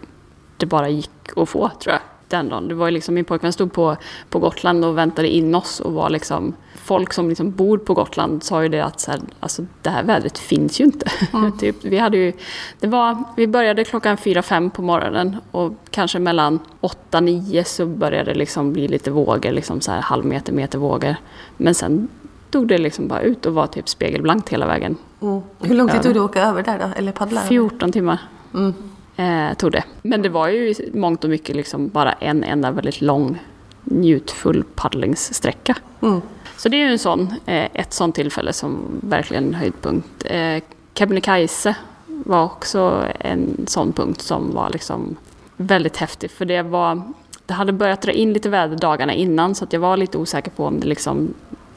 [0.57, 2.01] det bara gick att få, tror jag.
[2.27, 2.67] Den dagen.
[2.67, 3.97] Det var liksom, min pojkvän stod på,
[4.29, 6.53] på Gotland och väntade in oss och var liksom...
[6.75, 10.03] Folk som liksom bor på Gotland sa ju det att så här, alltså, det här
[10.03, 11.11] vädret finns ju inte.
[11.59, 12.33] typ, vi, hade ju,
[12.79, 17.85] det var, vi började klockan fyra fem på morgonen och kanske mellan åtta nio så
[17.85, 21.15] började det liksom bli lite vågor, liksom så här halv meter, meter vågor.
[21.57, 22.07] Men sen
[22.51, 24.95] tog det liksom bara ut och var typ spegelblankt hela vägen.
[25.21, 25.41] Mm.
[25.59, 26.89] Hur lång tid tog det att åka över där då?
[26.95, 27.39] Eller paddla?
[27.39, 27.49] över?
[27.49, 28.19] 14 timmar
[28.53, 28.73] Mm.
[29.17, 29.83] Eh, tog det.
[30.01, 33.39] Men det var ju i mångt och mycket liksom bara en enda väldigt lång
[33.83, 35.75] njutfull paddlingssträcka.
[36.01, 36.21] Mm.
[36.57, 40.25] Så det är ju en sån, eh, ett sånt tillfälle som verkligen höjdpunkt.
[40.25, 41.75] Eh, Kebnekaise
[42.07, 45.15] var också en sån punkt som var liksom
[45.57, 46.31] väldigt häftig.
[46.31, 47.01] För det var,
[47.45, 50.51] det hade börjat dra in lite väder dagarna innan så att jag var lite osäker
[50.51, 51.33] på om det liksom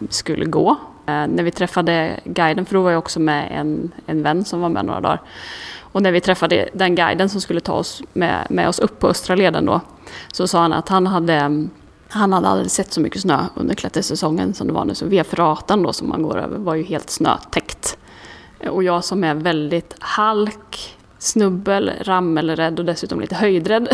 [0.08, 0.70] skulle gå.
[1.06, 4.60] Eh, när vi träffade guiden, för då var jag också med en, en vän som
[4.60, 5.20] var med några dagar.
[5.92, 9.08] Och när vi träffade den guiden som skulle ta oss med, med oss upp på
[9.08, 9.80] östra leden då,
[10.32, 11.68] så sa han att han hade,
[12.08, 14.94] han hade aldrig sett så mycket snö under klättersäsongen som det var nu.
[14.94, 17.98] Så V-ferratan då som man går över var ju helt snötäckt.
[18.70, 23.88] Och jag som är väldigt halk, snubbel, rammelrädd och dessutom lite höjdrädd.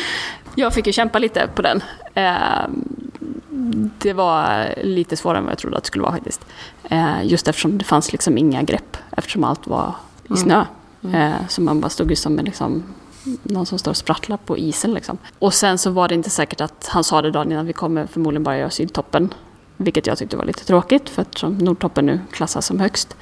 [0.54, 1.82] jag fick ju kämpa lite på den.
[2.14, 2.68] Eh,
[3.98, 6.46] det var lite svårare än vad jag trodde att det skulle vara faktiskt.
[6.84, 9.94] Eh, just eftersom det fanns liksom inga grepp, eftersom allt var
[10.30, 10.64] i snö.
[11.02, 12.82] Eh, så man bara stod ju som en liksom,
[13.42, 14.94] någon som står och sprattlar på isen.
[14.94, 15.18] Liksom.
[15.38, 18.06] Och sen så var det inte säkert att han sa det dagen innan vi kommer
[18.06, 19.34] förmodligen bara göra sydtoppen.
[19.76, 23.16] Vilket jag tyckte var lite tråkigt för eftersom Nordtoppen nu klassas som högst.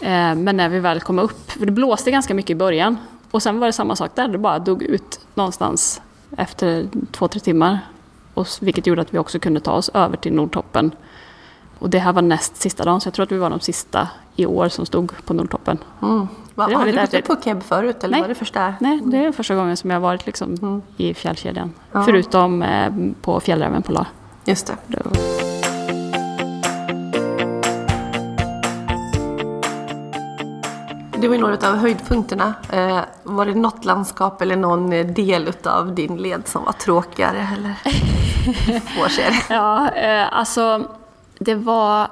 [0.00, 2.96] Eh, men när vi väl kom upp, för det blåste ganska mycket i början.
[3.30, 6.00] Och sen var det samma sak där, det bara dog ut någonstans
[6.36, 7.78] efter två, tre timmar.
[8.34, 10.90] Och, vilket gjorde att vi också kunde ta oss över till Nordtoppen.
[11.78, 14.08] Och det här var näst sista dagen, så jag tror att vi var de sista
[14.36, 15.78] i år som stod på Nordtoppen.
[16.02, 16.28] Mm.
[16.56, 18.20] Har du gått upp på Keb förut eller Nej.
[18.20, 18.74] var det första?
[18.80, 20.82] Nej, det är första gången som jag varit liksom Mm.
[20.96, 21.72] i fjällkedjan.
[21.92, 22.02] Ja.
[22.02, 22.92] Förutom eh,
[23.22, 24.06] på fjällräven Polar.
[24.44, 24.76] Just det.
[25.04, 25.12] Var-
[31.20, 32.54] Det var ju några av höjdpunkterna.
[32.72, 37.48] Eh, var det något landskap eller någon del av din led som var tråkigare?
[37.56, 37.74] Eller?
[39.48, 40.86] Ja, eh, alltså
[41.38, 42.08] det var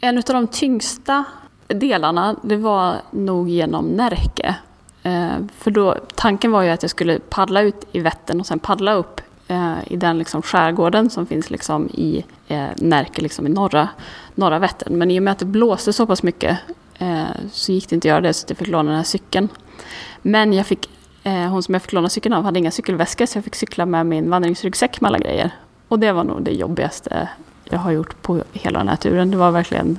[0.00, 1.24] en av de tyngsta
[1.68, 4.56] delarna, det var nog genom Närke.
[5.02, 8.58] Eh, för då, tanken var ju att jag skulle paddla ut i Vättern och sen
[8.58, 13.50] paddla upp eh, i den liksom skärgården som finns liksom i eh, Närke, liksom i
[13.50, 13.88] norra,
[14.34, 14.98] norra Vättern.
[14.98, 16.58] Men i och med att det blåste så pass mycket
[17.52, 19.48] så gick det inte att göra det, så jag fick låna den här cykeln.
[20.22, 20.90] Men jag fick,
[21.22, 24.06] hon som jag fick låna cykeln av hade inga cykelväskor så jag fick cykla med
[24.06, 25.50] min vandringsryggsäck med alla grejer.
[25.88, 27.28] Och det var nog det jobbigaste
[27.64, 29.30] jag har gjort på hela den här turen.
[29.30, 29.98] Det var verkligen,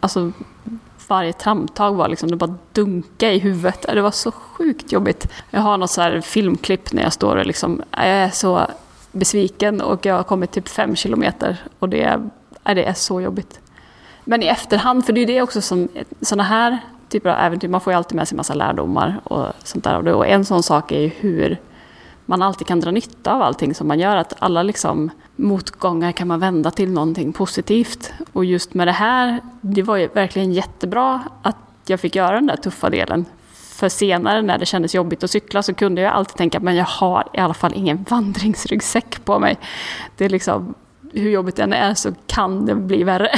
[0.00, 0.32] alltså
[1.08, 3.82] varje tramtag var liksom, det bara dunka i huvudet.
[3.82, 5.28] Det var så sjukt jobbigt.
[5.50, 8.66] Jag har något så här filmklipp när jag står och liksom, jag är så
[9.12, 12.30] besviken och jag har kommit typ fem kilometer och det är,
[12.62, 13.60] det är så jobbigt.
[14.24, 15.88] Men i efterhand, för det är ju det också som
[16.20, 19.84] sådana här typer av äventyr, man får ju alltid med sig massa lärdomar och sånt
[19.84, 20.08] där.
[20.08, 21.60] Och en sån sak är ju hur
[22.26, 24.16] man alltid kan dra nytta av allting som man gör.
[24.16, 28.12] Att alla liksom motgångar kan man vända till någonting positivt.
[28.32, 31.56] Och just med det här, det var ju verkligen jättebra att
[31.86, 33.24] jag fick göra den där tuffa delen.
[33.52, 36.84] För senare när det kändes jobbigt att cykla så kunde jag alltid tänka men jag
[36.84, 39.58] har i alla fall ingen vandringsryggsäck på mig.
[40.16, 40.74] Det är liksom,
[41.12, 43.30] hur jobbigt det än är så kan det bli värre.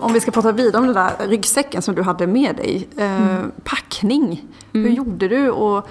[0.00, 2.88] Om vi ska prata vidare om den där ryggsäcken som du hade med dig.
[2.96, 3.52] Eh, mm.
[3.64, 4.94] Packning, hur mm.
[4.94, 5.50] gjorde du?
[5.50, 5.88] Och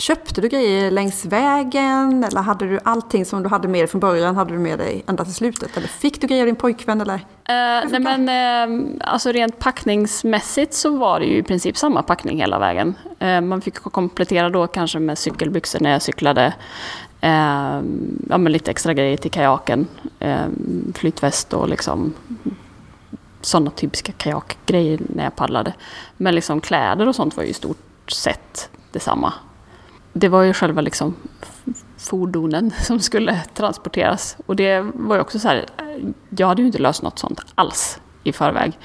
[0.00, 2.24] köpte du grejer längs vägen?
[2.24, 5.04] Eller hade du allting som du hade med dig från början, hade du med dig
[5.06, 5.76] ända till slutet?
[5.76, 7.00] Eller fick du grejer av din pojkvän?
[7.00, 7.14] Eller?
[7.14, 12.40] Uh, nej men, uh, alltså rent packningsmässigt så var det ju i princip samma packning
[12.40, 12.94] hela vägen.
[13.22, 16.54] Uh, man fick komplettera då kanske med cykelbyxor när jag cyklade.
[17.20, 19.86] ja, men lite extra grejer till kajaken.
[20.94, 22.14] flytväst och liksom
[23.40, 25.72] sådana typiska kajakgrejer när jag paddlade.
[26.16, 29.32] Men liksom kläder och sånt var ju i stort sett detsamma.
[30.12, 31.14] Det var ju själva liksom
[31.98, 34.36] fordonen som skulle transporteras.
[34.46, 35.66] Och det var ju också så här,
[36.28, 38.78] jag hade ju inte löst något sånt alls i förväg.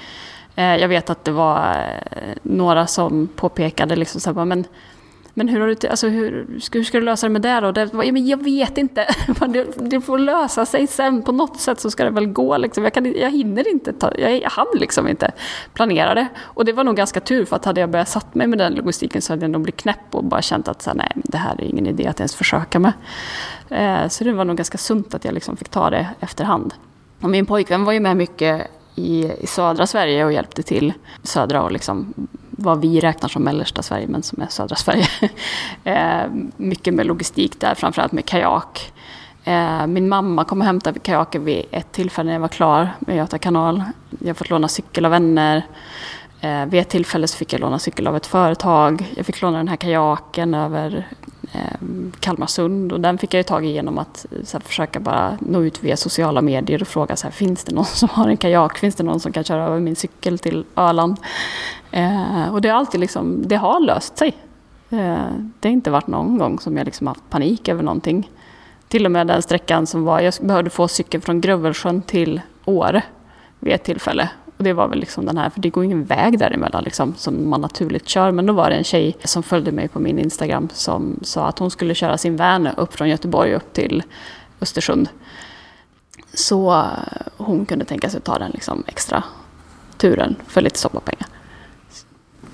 [0.55, 1.75] Eh, jag vet att det var
[2.11, 4.65] eh, några som påpekade liksom så här, men
[5.37, 7.71] men hur, har du, alltså hur, ska, hur ska du lösa det med det då?
[7.71, 9.07] Det, ja, men jag vet inte.
[9.47, 11.21] Det, det, får lösa sig sen.
[11.21, 12.57] På något sätt så ska det väl gå.
[12.57, 12.83] Liksom.
[12.83, 13.93] Jag, kan, jag hinner inte.
[13.93, 15.31] Ta, jag, jag hann liksom inte
[15.73, 16.27] planera det.
[16.43, 18.73] Och det var nog ganska tur för att hade jag börjat satt mig med den
[18.73, 21.37] logistiken så hade jag nog blivit knäpp och bara känt att så här, nej, det
[21.37, 22.93] här är ingen idé att ens försöka med.
[23.69, 26.73] Eh, så det var nog ganska sunt att jag liksom fick ta det efterhand.
[27.21, 30.93] Och min pojkvän var ju med mycket i, i södra Sverige och hjälpte till
[31.23, 32.13] södra och liksom
[32.57, 35.07] vad vi räknar som mellersta Sverige men som är södra Sverige.
[35.83, 36.23] Eh,
[36.57, 38.93] mycket med logistik där, framförallt med kajak.
[39.43, 43.15] Eh, min mamma kom och hämtade kajaken vid ett tillfälle när jag var klar med
[43.17, 43.83] Göta kanal.
[44.19, 45.65] Jag har fått låna cykel av vänner.
[46.41, 49.13] Eh, vid ett tillfälle så fick jag låna cykel av ett företag.
[49.15, 51.05] Jag fick låna den här kajaken över
[52.19, 55.83] Kalmarsund och den fick jag ju tag i genom att här, försöka bara nå ut
[55.83, 58.77] via sociala medier och fråga så här, finns det någon som har en kajak?
[58.77, 61.17] Finns det någon som kan köra över min cykel till Öland?
[61.95, 64.33] Eh, och det har alltid liksom, det har löst sig.
[64.89, 65.27] Eh,
[65.59, 68.29] det har inte varit någon gång som jag liksom haft panik över någonting.
[68.87, 73.03] Till och med den sträckan som var, jag behövde få cykeln från Grövelsjön till Åre
[73.59, 74.29] vid ett tillfälle.
[74.57, 77.49] Och det var väl liksom den här, för det går ingen väg däremellan liksom, som
[77.49, 78.31] man naturligt kör.
[78.31, 81.59] Men då var det en tjej som följde mig på min Instagram som sa att
[81.59, 84.03] hon skulle köra sin van upp från Göteborg upp till
[84.61, 85.09] Östersund.
[86.33, 86.83] Så
[87.37, 89.23] hon kunde tänka sig att ta den liksom extra
[89.97, 91.27] turen för lite soppapengar.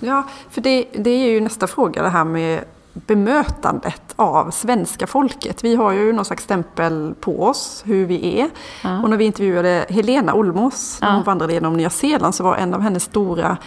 [0.01, 5.63] Ja, för det, det är ju nästa fråga det här med bemötandet av svenska folket.
[5.63, 8.49] Vi har ju någon slags stämpel på oss hur vi är.
[8.83, 9.01] Ja.
[9.01, 12.73] Och när vi intervjuade Helena Olmos när hon vandrade genom Nya Zeeland så var en
[12.73, 13.57] av hennes stora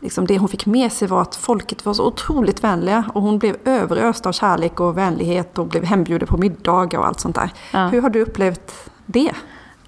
[0.00, 3.38] Liksom det hon fick med sig var att folket var så otroligt vänliga och hon
[3.38, 7.50] blev överöst av kärlek och vänlighet och blev hembjuden på middagar och allt sånt där.
[7.72, 7.86] Ja.
[7.88, 9.32] Hur har du upplevt det?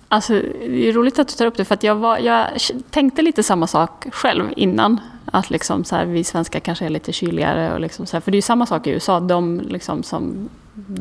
[0.08, 2.46] Alltså, det är roligt att du tar upp det för att jag, var, jag
[2.90, 5.00] tänkte lite samma sak själv innan.
[5.32, 7.72] Att liksom så här, vi svenskar kanske är lite kyligare.
[7.72, 9.20] Och liksom så här, för det är ju samma sak i USA.
[9.20, 10.48] De liksom som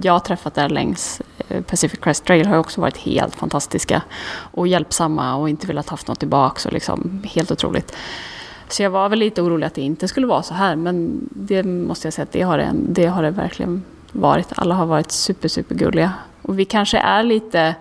[0.01, 4.01] jag har träffat där längs eh, Pacific Crest Trail har också varit helt fantastiska.
[4.29, 6.65] Och hjälpsamma och inte velat haft något tillbaks.
[6.65, 7.95] Och liksom, helt otroligt.
[8.69, 10.75] Så jag var väl lite orolig att det inte skulle vara så här.
[10.75, 14.47] Men det måste jag säga att det har det, det, har det verkligen varit.
[14.55, 16.13] Alla har varit super, super gulliga.
[16.41, 17.75] Och vi kanske är lite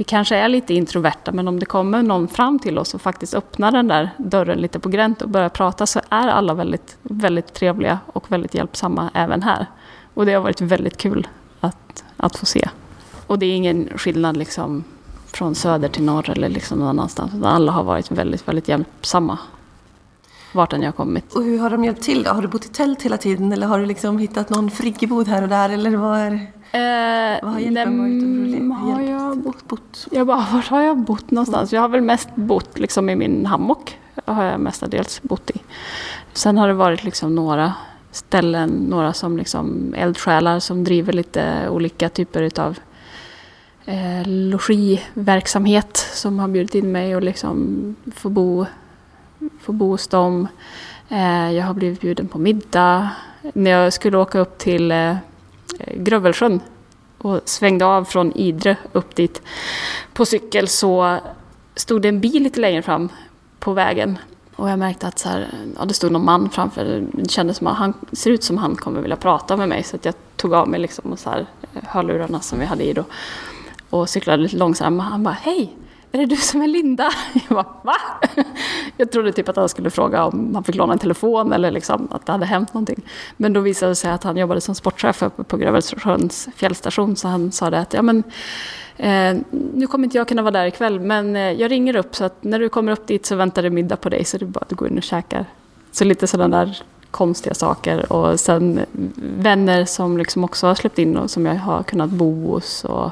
[0.00, 3.34] vi kanske är lite introverta, men om det kommer någon fram till oss och faktiskt
[3.34, 7.54] öppnar den där dörren lite på gränt och börjar prata så är alla väldigt, väldigt
[7.54, 9.66] trevliga och väldigt hjälpsamma även här.
[10.14, 11.28] Och det har varit väldigt kul
[11.60, 12.68] att, att få se.
[13.26, 14.84] Och det är ingen skillnad liksom
[15.26, 17.44] från söder till norr eller liksom någon annanstans.
[17.44, 19.38] Alla har varit väldigt, väldigt hjälpsamma
[20.52, 21.34] vart än jag kommit.
[21.34, 22.30] Och hur har de hjälpt till då?
[22.30, 25.42] Har du bott i tält hela tiden eller har du liksom hittat någon friggebod här
[25.42, 25.70] och där?
[25.70, 26.32] Eller vad är...
[26.72, 28.78] Eh, Vad har hjälpen varit?
[28.80, 29.68] Har jag bott?
[29.68, 30.06] bott?
[30.10, 31.72] Jag bara, var har jag bott någonstans?
[31.72, 33.98] Jag har väl mest bott liksom i min hammock.
[34.24, 35.60] har jag mestadels bott i.
[36.32, 37.72] Sen har det varit liksom några
[38.12, 42.78] ställen, några som liksom eldsjälar som driver lite olika typer utav
[43.86, 48.66] eh, logiverksamhet som har bjudit in mig och liksom få bo,
[49.60, 50.48] få bo hos dem.
[51.08, 53.08] Eh, jag har blivit bjuden på middag.
[53.54, 55.16] När jag skulle åka upp till eh,
[55.94, 56.60] Grövelsjön
[57.18, 59.42] och svängde av från Idre upp dit
[60.12, 61.18] på cykel så
[61.74, 63.08] stod det en bil lite längre fram
[63.58, 64.18] på vägen.
[64.56, 67.04] Och jag märkte att så här, ja, det stod någon man framför.
[67.12, 69.82] Det kändes som att han ser ut som han kommer vilja prata med mig.
[69.82, 72.84] Så att jag tog av mig liksom och så här, eh, hörlurarna som vi hade
[72.84, 73.04] i då.
[73.90, 75.02] Och cyklade lite långsamt.
[75.02, 75.76] Han bara, hej!
[76.12, 77.10] Är det du som är Linda?
[77.48, 77.96] Jag bara, va?
[78.96, 82.08] Jag trodde typ att han skulle fråga om man fick låna en telefon eller liksom
[82.10, 83.02] att det hade hänt någonting.
[83.36, 87.16] Men då visade det sig att han jobbade som sportchef uppe på Grövelsjöns fjällstation.
[87.16, 88.22] Så han sa det att, ja men
[89.00, 92.24] Eh, nu kommer inte jag kunna vara där ikväll men eh, jag ringer upp så
[92.24, 94.46] att när du kommer upp dit så väntar det middag på dig så det är
[94.46, 95.44] bara att du går in och käkar.
[95.92, 98.80] Så lite sådana där konstiga saker och sen
[99.38, 103.10] vänner som liksom också har släppt in och som jag har kunnat bo hos och,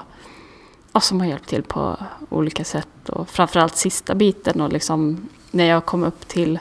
[0.92, 1.96] och som har hjälpt till på
[2.28, 3.08] olika sätt.
[3.08, 6.58] Och framförallt sista biten och liksom när jag kom upp till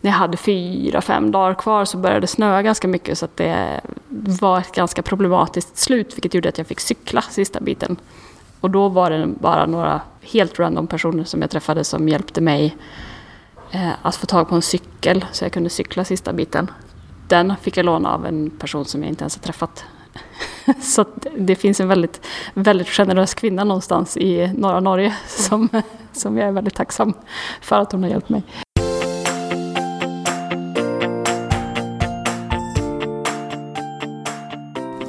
[0.00, 3.36] när jag hade fyra, fem dagar kvar så började det snöa ganska mycket så att
[3.36, 3.80] det
[4.40, 7.96] var ett ganska problematiskt slut vilket gjorde att jag fick cykla sista biten.
[8.60, 12.76] Och då var det bara några helt random personer som jag träffade som hjälpte mig
[13.70, 16.70] eh, att få tag på en cykel så jag kunde cykla sista biten.
[17.28, 19.84] Den fick jag låna av en person som jag inte ens har träffat.
[20.80, 21.04] så
[21.36, 25.68] det finns en väldigt, väldigt generös kvinna någonstans i norra Norge som,
[26.12, 27.14] som jag är väldigt tacksam
[27.60, 28.42] för att hon har hjälpt mig.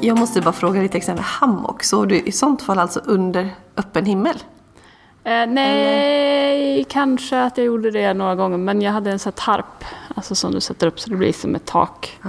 [0.02, 1.26] Jag måste bara fråga lite exempel.
[1.26, 4.36] Hammock, sov du i sånt fall alltså under öppen himmel?
[5.24, 6.84] Eh, nej, Eller?
[6.84, 8.58] kanske att jag gjorde det några gånger.
[8.58, 9.86] Men jag hade en sån här tarp.
[10.16, 12.20] Alltså som du sätter upp så det blir som ett tak.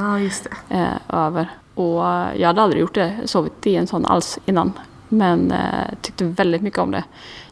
[0.68, 0.76] Det.
[0.76, 1.50] Eh, över.
[1.74, 2.02] Och
[2.36, 4.72] jag hade aldrig gjort det, sovit i en sån alls innan.
[5.08, 7.04] Men eh, tyckte väldigt mycket om det.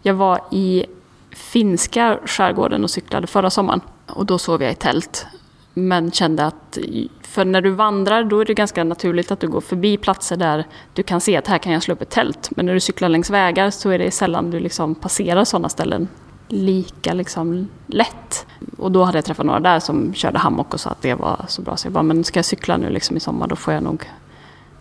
[0.02, 0.86] Jag var i
[1.30, 3.80] finska skärgården och cyklade förra sommaren.
[4.06, 5.26] Och då sov jag i tält.
[5.74, 6.78] Men kände att
[7.22, 10.66] för när du vandrar då är det ganska naturligt att du går förbi platser där
[10.92, 12.50] du kan se att här kan jag slå upp ett tält.
[12.56, 16.08] Men när du cyklar längs vägar så är det sällan du liksom passerar sådana ställen
[16.53, 18.46] lika liksom lätt.
[18.78, 21.44] Och då hade jag träffat några där som körde hammock och sa att det var
[21.48, 21.76] så bra.
[21.76, 24.11] Så jag bara, men ska jag cykla nu liksom i sommar då får jag nog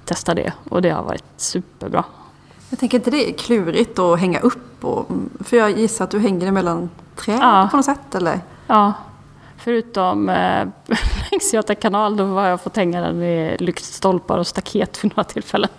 [0.06, 0.54] testa det.
[0.70, 2.04] Och det har varit superbra.
[2.70, 4.86] Jag tänker inte det är klurigt att hänga upp?
[4.86, 5.08] Och,
[5.40, 7.68] för jag gissar att du hänger det mellan träd ja.
[7.72, 8.40] på något sätt eller?
[8.68, 8.94] Ja,
[9.64, 10.68] Förutom eh,
[11.32, 15.24] längs Göta kanal då har jag fått hänga den i lyktstolpar och staket vid några
[15.24, 15.70] tillfällen.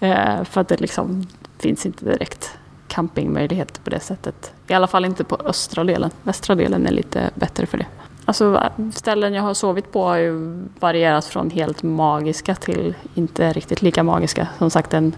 [0.00, 1.26] Eh, för att det liksom
[1.58, 2.58] finns inte direkt
[2.98, 4.52] campingmöjligheter på det sättet.
[4.68, 6.10] I alla fall inte på östra delen.
[6.22, 7.86] Västra delen är lite bättre för det.
[8.24, 13.82] Alltså ställen jag har sovit på har ju varierat från helt magiska till inte riktigt
[13.82, 14.48] lika magiska.
[14.58, 15.14] Som sagt en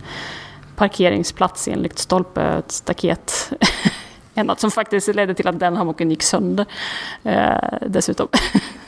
[0.76, 3.52] parkeringsplats i en lyktstolpe, ett staket
[4.34, 6.66] Något som faktiskt ledde till att den hammocken gick sönder
[7.22, 7.54] eh,
[7.86, 8.28] dessutom.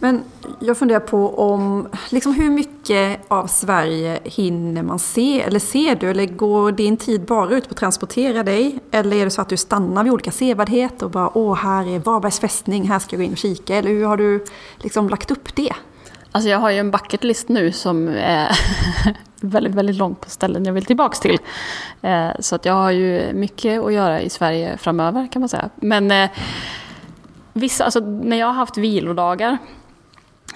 [0.00, 0.22] Men
[0.60, 5.40] jag funderar på om, liksom hur mycket av Sverige hinner man se?
[5.40, 6.10] Eller ser du?
[6.10, 8.78] Eller går din tid bara ut på att transportera dig?
[8.90, 11.98] Eller är det så att du stannar vid olika sevärdheter och bara åh, här är
[11.98, 13.74] Varbergs fästning, här ska jag gå in och kika?
[13.76, 14.44] Eller hur har du
[14.76, 15.72] liksom lagt upp det?
[16.32, 18.58] Alltså jag har ju en bucketlist nu som är
[19.40, 21.38] väldigt, väldigt lång på ställen jag vill tillbaka till.
[22.02, 25.70] Eh, så att jag har ju mycket att göra i Sverige framöver kan man säga.
[25.76, 26.30] Men eh,
[27.52, 29.58] vissa, alltså när jag har haft vilodagar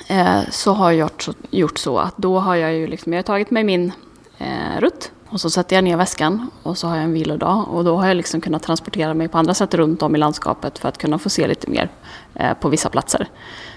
[0.08, 3.18] Eh, så har jag gjort så, gjort så att då har jag ju liksom, jag
[3.18, 3.92] har tagit mig min
[4.38, 7.68] eh, rutt och så sätter jag ner väskan och så har jag en vilodag.
[7.68, 10.78] Och då har jag liksom kunnat transportera mig på andra sätt runt om i landskapet
[10.78, 11.88] för att kunna få se lite mer
[12.34, 13.28] eh, på vissa platser.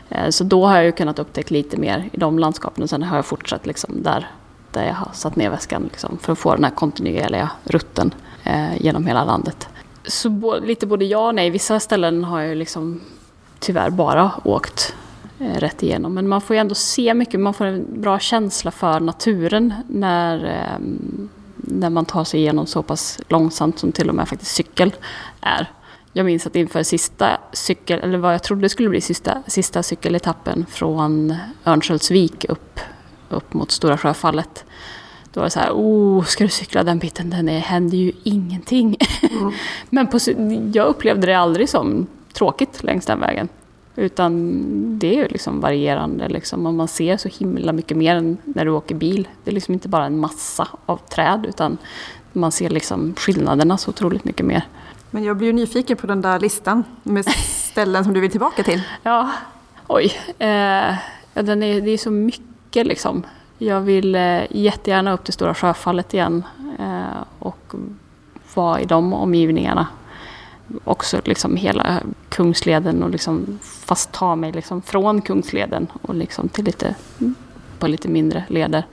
[0.10, 3.04] Eh, så då har jag ju kunnat upptäcka lite mer i de landskapen och sen
[3.04, 4.28] har jag fortsatt liksom där,
[4.72, 8.14] där jag har satt ner väskan liksom för att få den här kontinuerliga rutten
[8.44, 9.68] eh, genom hela landet.
[10.08, 11.50] Så bo, lite både ja och nej.
[11.50, 13.02] Vissa ställen har jag liksom
[13.60, 14.96] tyvärr bara åkt
[15.44, 16.14] rätt igenom.
[16.14, 20.46] Men man får ju ändå se mycket, man får en bra känsla för naturen när,
[20.46, 20.80] eh,
[21.56, 24.92] när man tar sig igenom så pass långsamt som till och med faktiskt cykel
[25.42, 25.72] är.
[26.14, 30.66] Jag minns att inför sista cykel, eller vad jag trodde skulle bli sista, sista cykeletappen
[30.70, 31.36] från
[31.66, 32.80] Örnsköldsvik upp,
[33.30, 34.66] upp mot Stora Sjöfallet.
[35.34, 37.30] Då var det så här, oh, ska du cykla den biten?
[37.30, 38.98] Den är, händer ju ingenting.
[39.22, 39.54] Mm.
[39.90, 40.20] Men på,
[40.74, 43.50] jag upplevde det aldrig som tråkigt längs den vägen.
[43.96, 46.66] Utan det är ju liksom varierande liksom.
[46.66, 49.28] Och man ser så himla mycket mer än när du åker bil.
[49.44, 51.78] Det är liksom inte bara en massa av träd utan
[52.34, 54.64] man ser liksom skillnaderna så otroligt mycket mer.
[55.12, 58.64] Men jag blir ju nyfiken på den där listan med ställen som du vill tillbaka
[58.64, 58.82] till.
[59.04, 59.32] Ja,
[59.88, 60.06] oj.
[60.28, 60.96] Eh,
[61.34, 63.24] den är, det är så mycket liksom.
[63.58, 66.44] Jag vill eh, jättegärna upp till Stora Sjöfallet igen.
[66.80, 67.74] Eh, och
[68.54, 69.88] vara i de omgivningarna.
[70.84, 76.66] Också liksom hela Kungsleden och liksom fast ta mig liksom från Kungsleden och liksom till
[76.66, 77.36] lite, mm,
[77.80, 78.84] på lite mindre leder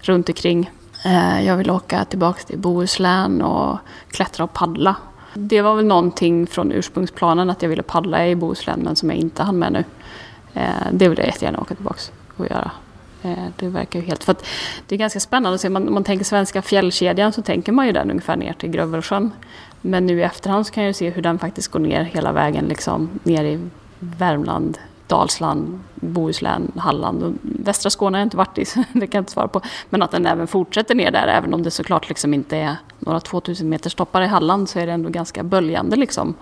[0.00, 0.70] runt omkring.
[1.04, 3.78] Eh, jag vill åka tillbaka till Bohuslän och
[4.10, 4.96] klättra och paddla.
[5.34, 9.18] Det var väl någonting från ursprungsplanen att jag ville paddla i Bohuslän men som jag
[9.18, 9.84] inte hann med nu.
[10.54, 12.00] Eh, det vill jag jättegärna åka tillbaka
[12.36, 12.70] och göra.
[13.22, 14.24] Eh, det verkar ju helt...
[14.24, 14.36] För
[14.86, 15.68] det är ganska spännande att se.
[15.68, 19.30] Man, man tänker svenska fjällkedjan så tänker man ju den ungefär ner till Grövelsjön.
[19.80, 22.32] Men nu i efterhand så kan jag ju se hur den faktiskt går ner hela
[22.32, 23.68] vägen liksom ner i
[23.98, 27.22] Värmland, Dalsland, Bohuslän, Halland.
[27.22, 29.60] Och västra Skåne har jag inte varit i, så det kan jag inte svara på.
[29.90, 33.20] Men att den även fortsätter ner där, även om det såklart liksom inte är några
[33.20, 36.34] 2000 meters toppar i Halland, så är det ändå ganska böljande liksom,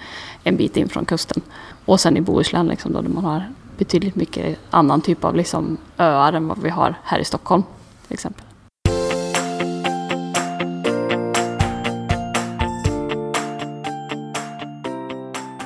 [0.45, 1.43] en bit in från kusten.
[1.85, 3.45] Och sen i Bohuslän, liksom, då, där man har
[3.79, 7.62] betydligt mycket annan typ av liksom, öar än vad vi har här i Stockholm,
[8.07, 8.45] till exempel.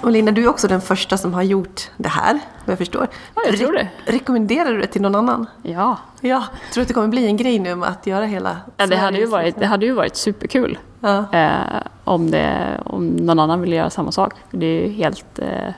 [0.02, 2.32] Och Linda, du är också den första som har gjort det här,
[2.64, 3.06] vad jag förstår.
[3.34, 3.88] Ja, jag tror det.
[4.06, 5.46] Re rekommenderar du det till någon annan?
[5.62, 5.98] Ja.
[6.20, 8.86] Ja, tror du att det kommer bli en grej nu med att göra hela ja
[8.86, 10.78] det, hade ju varit, det hade ju varit superkul.
[11.00, 11.24] Ja.
[11.32, 14.34] Eh, om, det, om någon annan vill göra samma sak.
[14.50, 15.38] Det är helt...
[15.38, 15.72] Eh,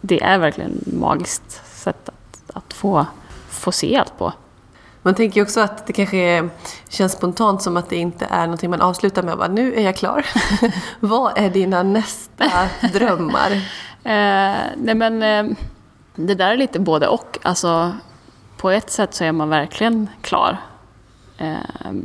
[0.00, 3.06] det är verkligen magiskt sätt att, att få,
[3.48, 4.32] få se allt på.
[5.02, 6.48] Man tänker ju också att det kanske
[6.88, 9.82] känns spontant som att det inte är någonting man avslutar med att bara, nu är
[9.82, 10.26] jag klar.
[11.00, 12.44] Vad är dina nästa
[12.92, 13.52] drömmar?
[14.04, 15.56] Eh, nej men eh,
[16.14, 17.38] det där är lite både och.
[17.42, 17.92] Alltså,
[18.56, 20.58] på ett sätt så är man verkligen klar.
[21.38, 21.56] Eh,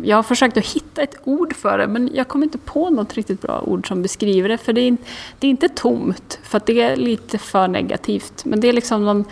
[0.03, 3.13] jag har försökt att hitta ett ord för det men jag kommer inte på något
[3.13, 4.57] riktigt bra ord som beskriver det.
[4.57, 4.97] För det är,
[5.39, 8.45] det är inte tomt, för det är lite för negativt.
[8.45, 9.25] Men det är liksom någon,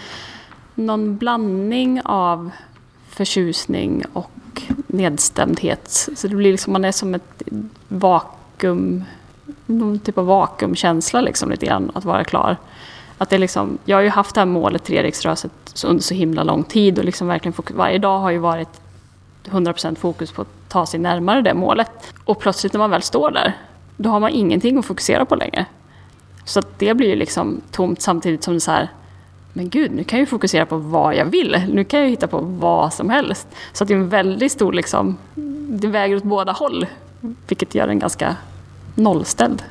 [0.75, 2.51] någon blandning av
[3.09, 6.09] förtjusning och nedstämdhet.
[6.15, 7.41] Så det blir liksom, man är som ett
[7.87, 9.03] vakuum,
[9.65, 12.57] någon typ av vakuumkänsla liksom lite grann, att vara klar.
[13.17, 16.63] Att det liksom, jag har ju haft det här målet Treriksröset under så himla lång
[16.63, 18.80] tid och liksom verkligen varje dag har ju varit
[19.43, 22.13] 100% fokus på att ta sig närmare det målet.
[22.25, 23.57] Och plötsligt när man väl står där,
[23.97, 25.65] då har man ingenting att fokusera på längre.
[26.45, 28.89] Så det blir ju liksom tomt samtidigt som det så här,
[29.53, 31.61] men gud, nu kan jag ju fokusera på vad jag vill.
[31.69, 33.47] Nu kan jag hitta på vad som helst.
[33.73, 35.17] Så det är en väldigt stor, liksom,
[35.69, 36.85] det väger åt båda håll.
[37.47, 38.35] Vilket gör den ganska
[38.95, 39.63] nollställd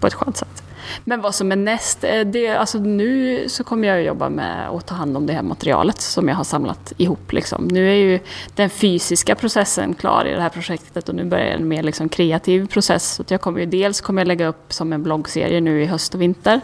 [0.00, 0.63] på ett skönt sätt.
[1.04, 4.86] Men vad som är näst, eh, det, alltså nu så kommer jag jobba med att
[4.86, 7.32] ta hand om det här materialet som jag har samlat ihop.
[7.32, 7.68] Liksom.
[7.70, 8.20] Nu är ju
[8.54, 12.66] den fysiska processen klar i det här projektet och nu börjar en mer liksom kreativ
[12.66, 13.14] process.
[13.14, 16.14] Så jag kommer ju, dels kommer jag lägga upp som en bloggserie nu i höst
[16.14, 16.60] och vinter.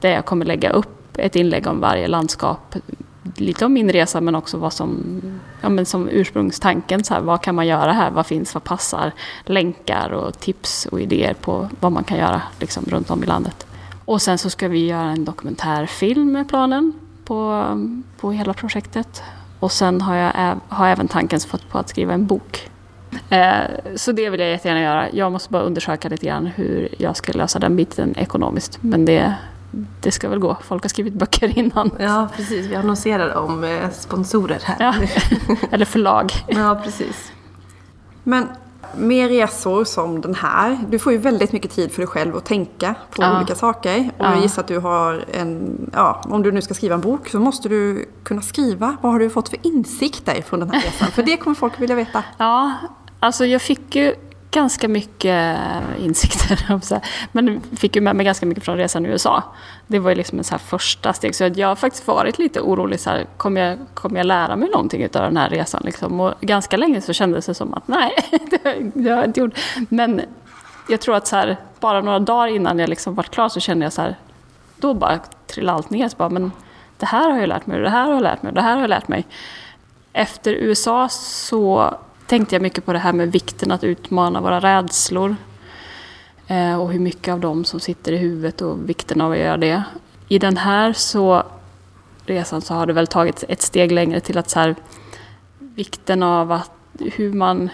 [0.00, 2.76] Där jag kommer lägga upp ett inlägg om varje landskap.
[3.36, 5.20] Lite om min resa men också vad som,
[5.60, 7.04] ja, men som ursprungstanken.
[7.04, 8.10] Så här, vad kan man göra här?
[8.10, 8.54] Vad finns?
[8.54, 9.12] Vad passar?
[9.44, 13.66] Länkar och tips och idéer på vad man kan göra liksom, runt om i landet.
[14.04, 16.92] Och sen så ska vi göra en dokumentärfilm med planen
[17.24, 17.66] på,
[18.20, 19.22] på hela projektet.
[19.60, 22.70] Och sen har jag har även tanken fått på att skriva en bok.
[23.28, 23.54] Eh,
[23.96, 25.10] så det vill jag jättegärna göra.
[25.10, 28.78] Jag måste bara undersöka lite grann hur jag ska lösa den biten ekonomiskt.
[28.80, 29.34] Men det,
[30.00, 30.56] det ska väl gå.
[30.64, 31.90] Folk har skrivit böcker innan.
[31.98, 32.66] Ja, precis.
[32.66, 34.76] Vi annonserar om eh, sponsorer här.
[34.80, 34.94] Ja.
[35.70, 36.32] Eller förlag.
[36.48, 37.32] Ja, precis.
[38.22, 38.48] Men
[38.96, 42.44] med resor som den här, du får ju väldigt mycket tid för dig själv att
[42.44, 43.36] tänka på ja.
[43.36, 44.10] olika saker.
[44.18, 47.28] Och jag gissar att du har en, ja, om du nu ska skriva en bok
[47.28, 48.96] så måste du kunna skriva.
[49.00, 51.08] Vad har du fått för insikter från den här resan?
[51.08, 52.22] för det kommer folk vilja veta.
[52.38, 52.72] Ja,
[53.20, 54.14] alltså jag fick ju
[54.54, 56.80] ganska mycket eh, insikter.
[57.32, 59.42] Men fick ju med mig ganska mycket från resan i USA.
[59.86, 61.34] Det var ju liksom en så första steg.
[61.34, 63.00] Så jag har faktiskt varit lite orolig.
[63.00, 65.82] Så här, kommer, jag, kommer jag lära mig någonting av den här resan?
[65.84, 66.20] Liksom?
[66.20, 68.16] Och ganska länge så kändes det som att nej,
[68.50, 69.58] det har jag inte gjort.
[69.88, 70.20] Men
[70.88, 73.84] jag tror att så här, bara några dagar innan jag liksom var klar så kände
[73.84, 74.16] jag så här,
[74.76, 76.08] då bara trillade allt ner.
[76.08, 76.52] Så bara, men
[76.98, 78.80] det här har jag lärt mig, det här har jag lärt mig, det här har
[78.80, 79.26] jag lärt mig.
[80.12, 81.94] Efter USA så
[82.26, 85.36] tänkte jag mycket på det här med vikten att utmana våra rädslor.
[86.46, 89.56] Eh, och hur mycket av dem som sitter i huvudet och vikten av att göra
[89.56, 89.82] det.
[90.28, 91.42] I den här så
[92.26, 94.74] resan så har det väl tagit ett steg längre till att så här,
[95.58, 97.70] vikten av att hur man,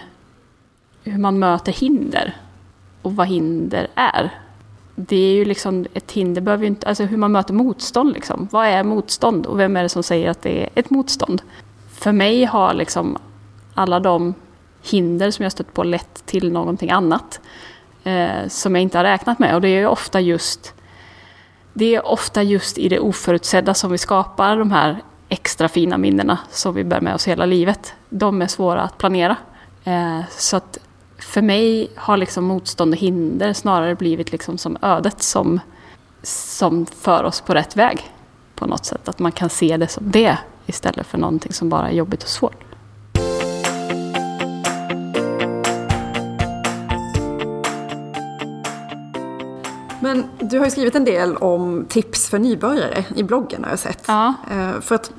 [1.03, 2.37] hur man möter hinder
[3.01, 4.29] och vad hinder är.
[4.95, 8.47] Det är ju liksom ett hinder behöver ju inte, alltså hur man möter motstånd liksom.
[8.51, 11.41] Vad är motstånd och vem är det som säger att det är ett motstånd?
[11.89, 13.17] För mig har liksom
[13.73, 14.33] alla de
[14.81, 17.39] hinder som jag stött på lett till någonting annat
[18.03, 19.55] eh, som jag inte har räknat med.
[19.55, 20.73] Och det är ofta just
[21.73, 26.39] det är ofta just i det oförutsedda som vi skapar de här extra fina minnena
[26.49, 27.93] som vi bär med oss hela livet.
[28.09, 29.35] De är svåra att planera.
[29.83, 30.77] Eh, så att
[31.17, 35.59] för mig har liksom motstånd och hinder snarare blivit liksom som ödet som,
[36.23, 38.11] som för oss på rätt väg.
[38.55, 39.07] På något sätt.
[39.07, 42.29] Att man kan se det som det istället för någonting som bara är jobbigt och
[42.29, 42.70] svårt.
[50.15, 53.79] Men du har ju skrivit en del om tips för nybörjare i bloggen har jag
[53.79, 54.03] sett.
[54.07, 54.33] Ja.
[54.51, 55.11] Eh, För att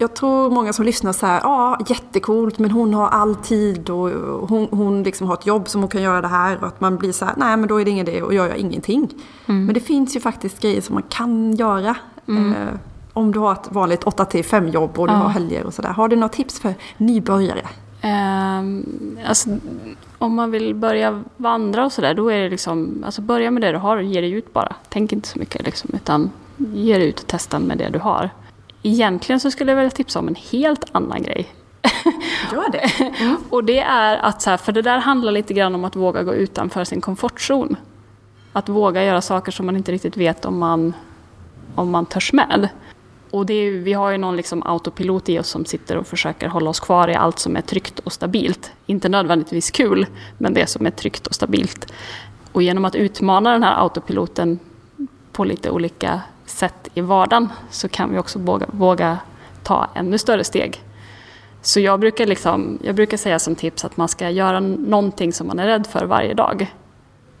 [0.00, 4.08] jag tror många som lyssnar så här, ja jättecoolt men hon har all tid och
[4.48, 6.96] hon, hon liksom har ett jobb som hon kan göra det här och att man
[6.96, 9.08] blir så här, nej men då är det ingen idé och jag gör ingenting.
[9.46, 11.96] Men det finns ju faktiskt grejer som man kan göra.
[12.28, 12.74] Eh,
[13.12, 15.18] om du har ett vanligt 8 till 5 jobb och du Ja.
[15.18, 15.88] har helger och sådär.
[15.90, 17.62] Har du några tips för nybörjare?
[18.00, 18.84] Ehm,
[19.28, 19.50] alltså,
[20.18, 23.72] om man vill börja vandra och sådär, då är det liksom, alltså börja med det
[23.72, 24.76] du har och ge dig ut bara.
[24.88, 28.30] Tänk inte så mycket liksom, utan ge dig ut och testa med det du har.
[28.82, 31.48] Egentligen så skulle jag vilja tipsa om en helt annan grej.
[32.52, 32.90] Gör det.
[33.50, 36.22] Och det är att, så här, för det där handlar lite grann om att våga
[36.22, 37.76] gå utanför sin komfortzon.
[38.52, 40.94] Att våga göra saker som man inte riktigt vet om man,
[41.74, 42.68] om man törs med.
[43.30, 46.48] Och det är, vi har ju någon liksom autopilot i oss som sitter och försöker
[46.48, 48.72] hålla oss kvar i allt som är tryggt och stabilt.
[48.86, 50.06] Inte nödvändigtvis kul,
[50.38, 51.92] men det som är tryggt och stabilt.
[52.52, 54.58] Och genom att utmana den här autopiloten
[55.32, 59.18] på lite olika sätt i vardagen så kan vi också våga, våga
[59.62, 60.82] ta ännu större steg.
[61.62, 65.46] Så jag brukar, liksom, jag brukar säga som tips att man ska göra någonting som
[65.46, 66.74] man är rädd för varje dag.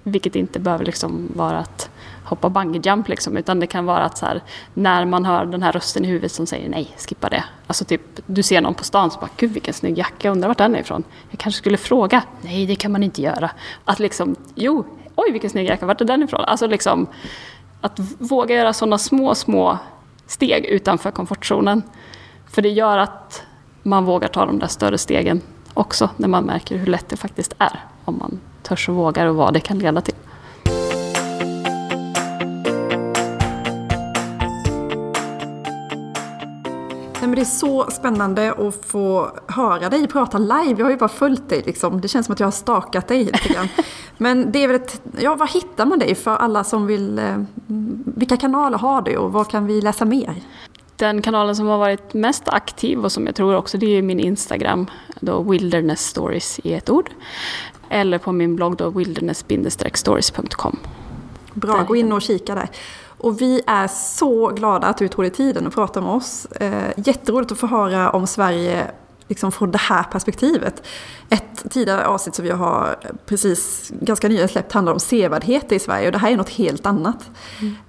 [0.02, 1.90] Vilket inte behöver liksom vara att
[2.28, 4.42] hoppa bungyjump liksom, utan det kan vara att så här,
[4.74, 7.44] när man hör den här rösten i huvudet som säger nej, skippa det.
[7.66, 10.48] Alltså typ, du ser någon på stan som bara, gud vilken snygg jacka, jag undrar
[10.48, 11.04] vart den är ifrån.
[11.30, 12.22] Jag kanske skulle fråga.
[12.40, 13.50] Nej, det kan man inte göra.
[13.84, 16.44] Att liksom, jo, oj vilken snygg jacka, vart är den ifrån?
[16.44, 17.06] Alltså liksom,
[17.80, 19.78] att våga göra sådana små, små
[20.26, 21.82] steg utanför komfortzonen.
[22.50, 23.42] För det gör att
[23.82, 25.40] man vågar ta de där större stegen
[25.74, 27.84] också när man märker hur lätt det faktiskt är.
[28.04, 30.14] Om man törs och vågar och vad det kan leda till.
[37.28, 40.74] Men det är så spännande att få höra dig prata live.
[40.78, 42.00] Jag har ju bara följt dig liksom.
[42.00, 43.68] Det känns som att jag har stakat dig lite grann.
[44.18, 47.18] Men det är väl ett, ja, var hittar man dig för alla som vill...
[47.18, 47.36] Eh,
[48.04, 50.34] vilka kanaler har du och var kan vi läsa mer?
[50.96, 54.20] Den kanalen som har varit mest aktiv och som jag tror också det är min
[54.20, 54.86] Instagram,
[55.20, 57.10] då Wilderness Stories i ett ord.
[57.88, 60.78] Eller på min blogg då wilderness-stories.com.
[61.54, 62.68] Bra, gå in och kika där.
[63.18, 66.46] Och vi är så glada att du tog dig tiden att prata med oss.
[66.46, 68.90] Eh, jätteroligt att få höra om Sverige
[69.28, 70.82] liksom från det här perspektivet.
[71.30, 72.96] Ett tidigare avsnitt som vi har
[73.26, 76.86] precis ganska nyligen släppt handlar om sevärdhet i Sverige och det här är något helt
[76.86, 77.30] annat.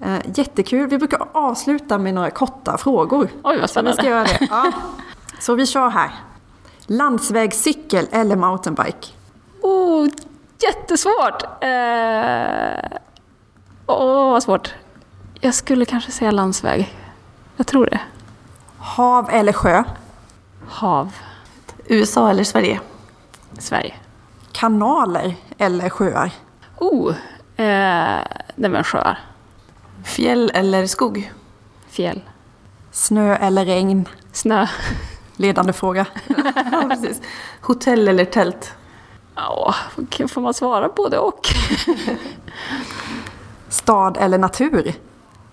[0.01, 0.87] Eh, jättekul.
[0.89, 3.29] Vi brukar avsluta med några korta frågor.
[3.43, 3.93] Oj, vad Så vi spännande.
[3.93, 4.39] ska göra det.
[4.49, 4.71] Ja.
[5.39, 6.11] Så vi kör här.
[6.85, 9.07] Landsvägscykel eller mountainbike?
[9.61, 10.07] Oh,
[10.63, 11.43] jättesvårt!
[11.61, 12.99] Eh,
[13.85, 14.73] Åh, vad svårt.
[15.41, 16.95] Jag skulle kanske säga landsväg.
[17.57, 17.99] Jag tror det.
[18.77, 19.83] Hav eller sjö?
[20.67, 21.15] Hav.
[21.85, 22.79] USA eller Sverige?
[23.59, 23.93] Sverige.
[24.51, 26.31] Kanaler eller sjöar?
[26.77, 27.09] Oh,
[27.55, 28.21] eh,
[28.55, 29.19] nej men sjöar.
[30.03, 31.33] Fjäll eller skog?
[31.89, 32.21] Fjäll.
[32.91, 34.05] Snö eller regn?
[34.31, 34.67] Snö.
[35.35, 36.05] Ledande fråga.
[36.71, 37.21] Ja, precis.
[37.61, 38.73] Hotell eller tält?
[39.35, 39.75] Åh,
[40.27, 41.47] får man svara både och?
[43.69, 44.93] Stad eller natur?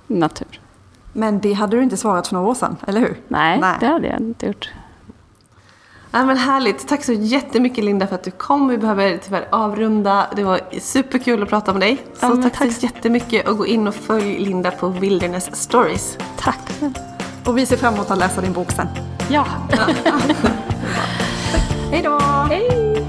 [0.07, 0.61] Natur.
[1.13, 3.21] Men det hade du inte svarat för några år sedan, eller hur?
[3.29, 3.77] Nej, Nej.
[3.81, 4.71] det hade jag inte gjort.
[6.11, 6.89] Ja, men härligt.
[6.89, 8.69] Tack så jättemycket Linda för att du kom.
[8.69, 10.27] Vi behöver tyvärr avrunda.
[10.37, 11.97] Det var superkul att prata med dig.
[12.15, 12.73] Så Ja, tack, tack.
[12.73, 16.19] så jättemycket och gå in och följ Linda på Wilderness Stories.
[16.39, 16.61] Tack.
[17.45, 18.87] Och vi ser fram emot att läsa din bok sen.
[19.31, 19.47] Ja.
[21.91, 22.19] Hej då!
[22.49, 23.07] Hej!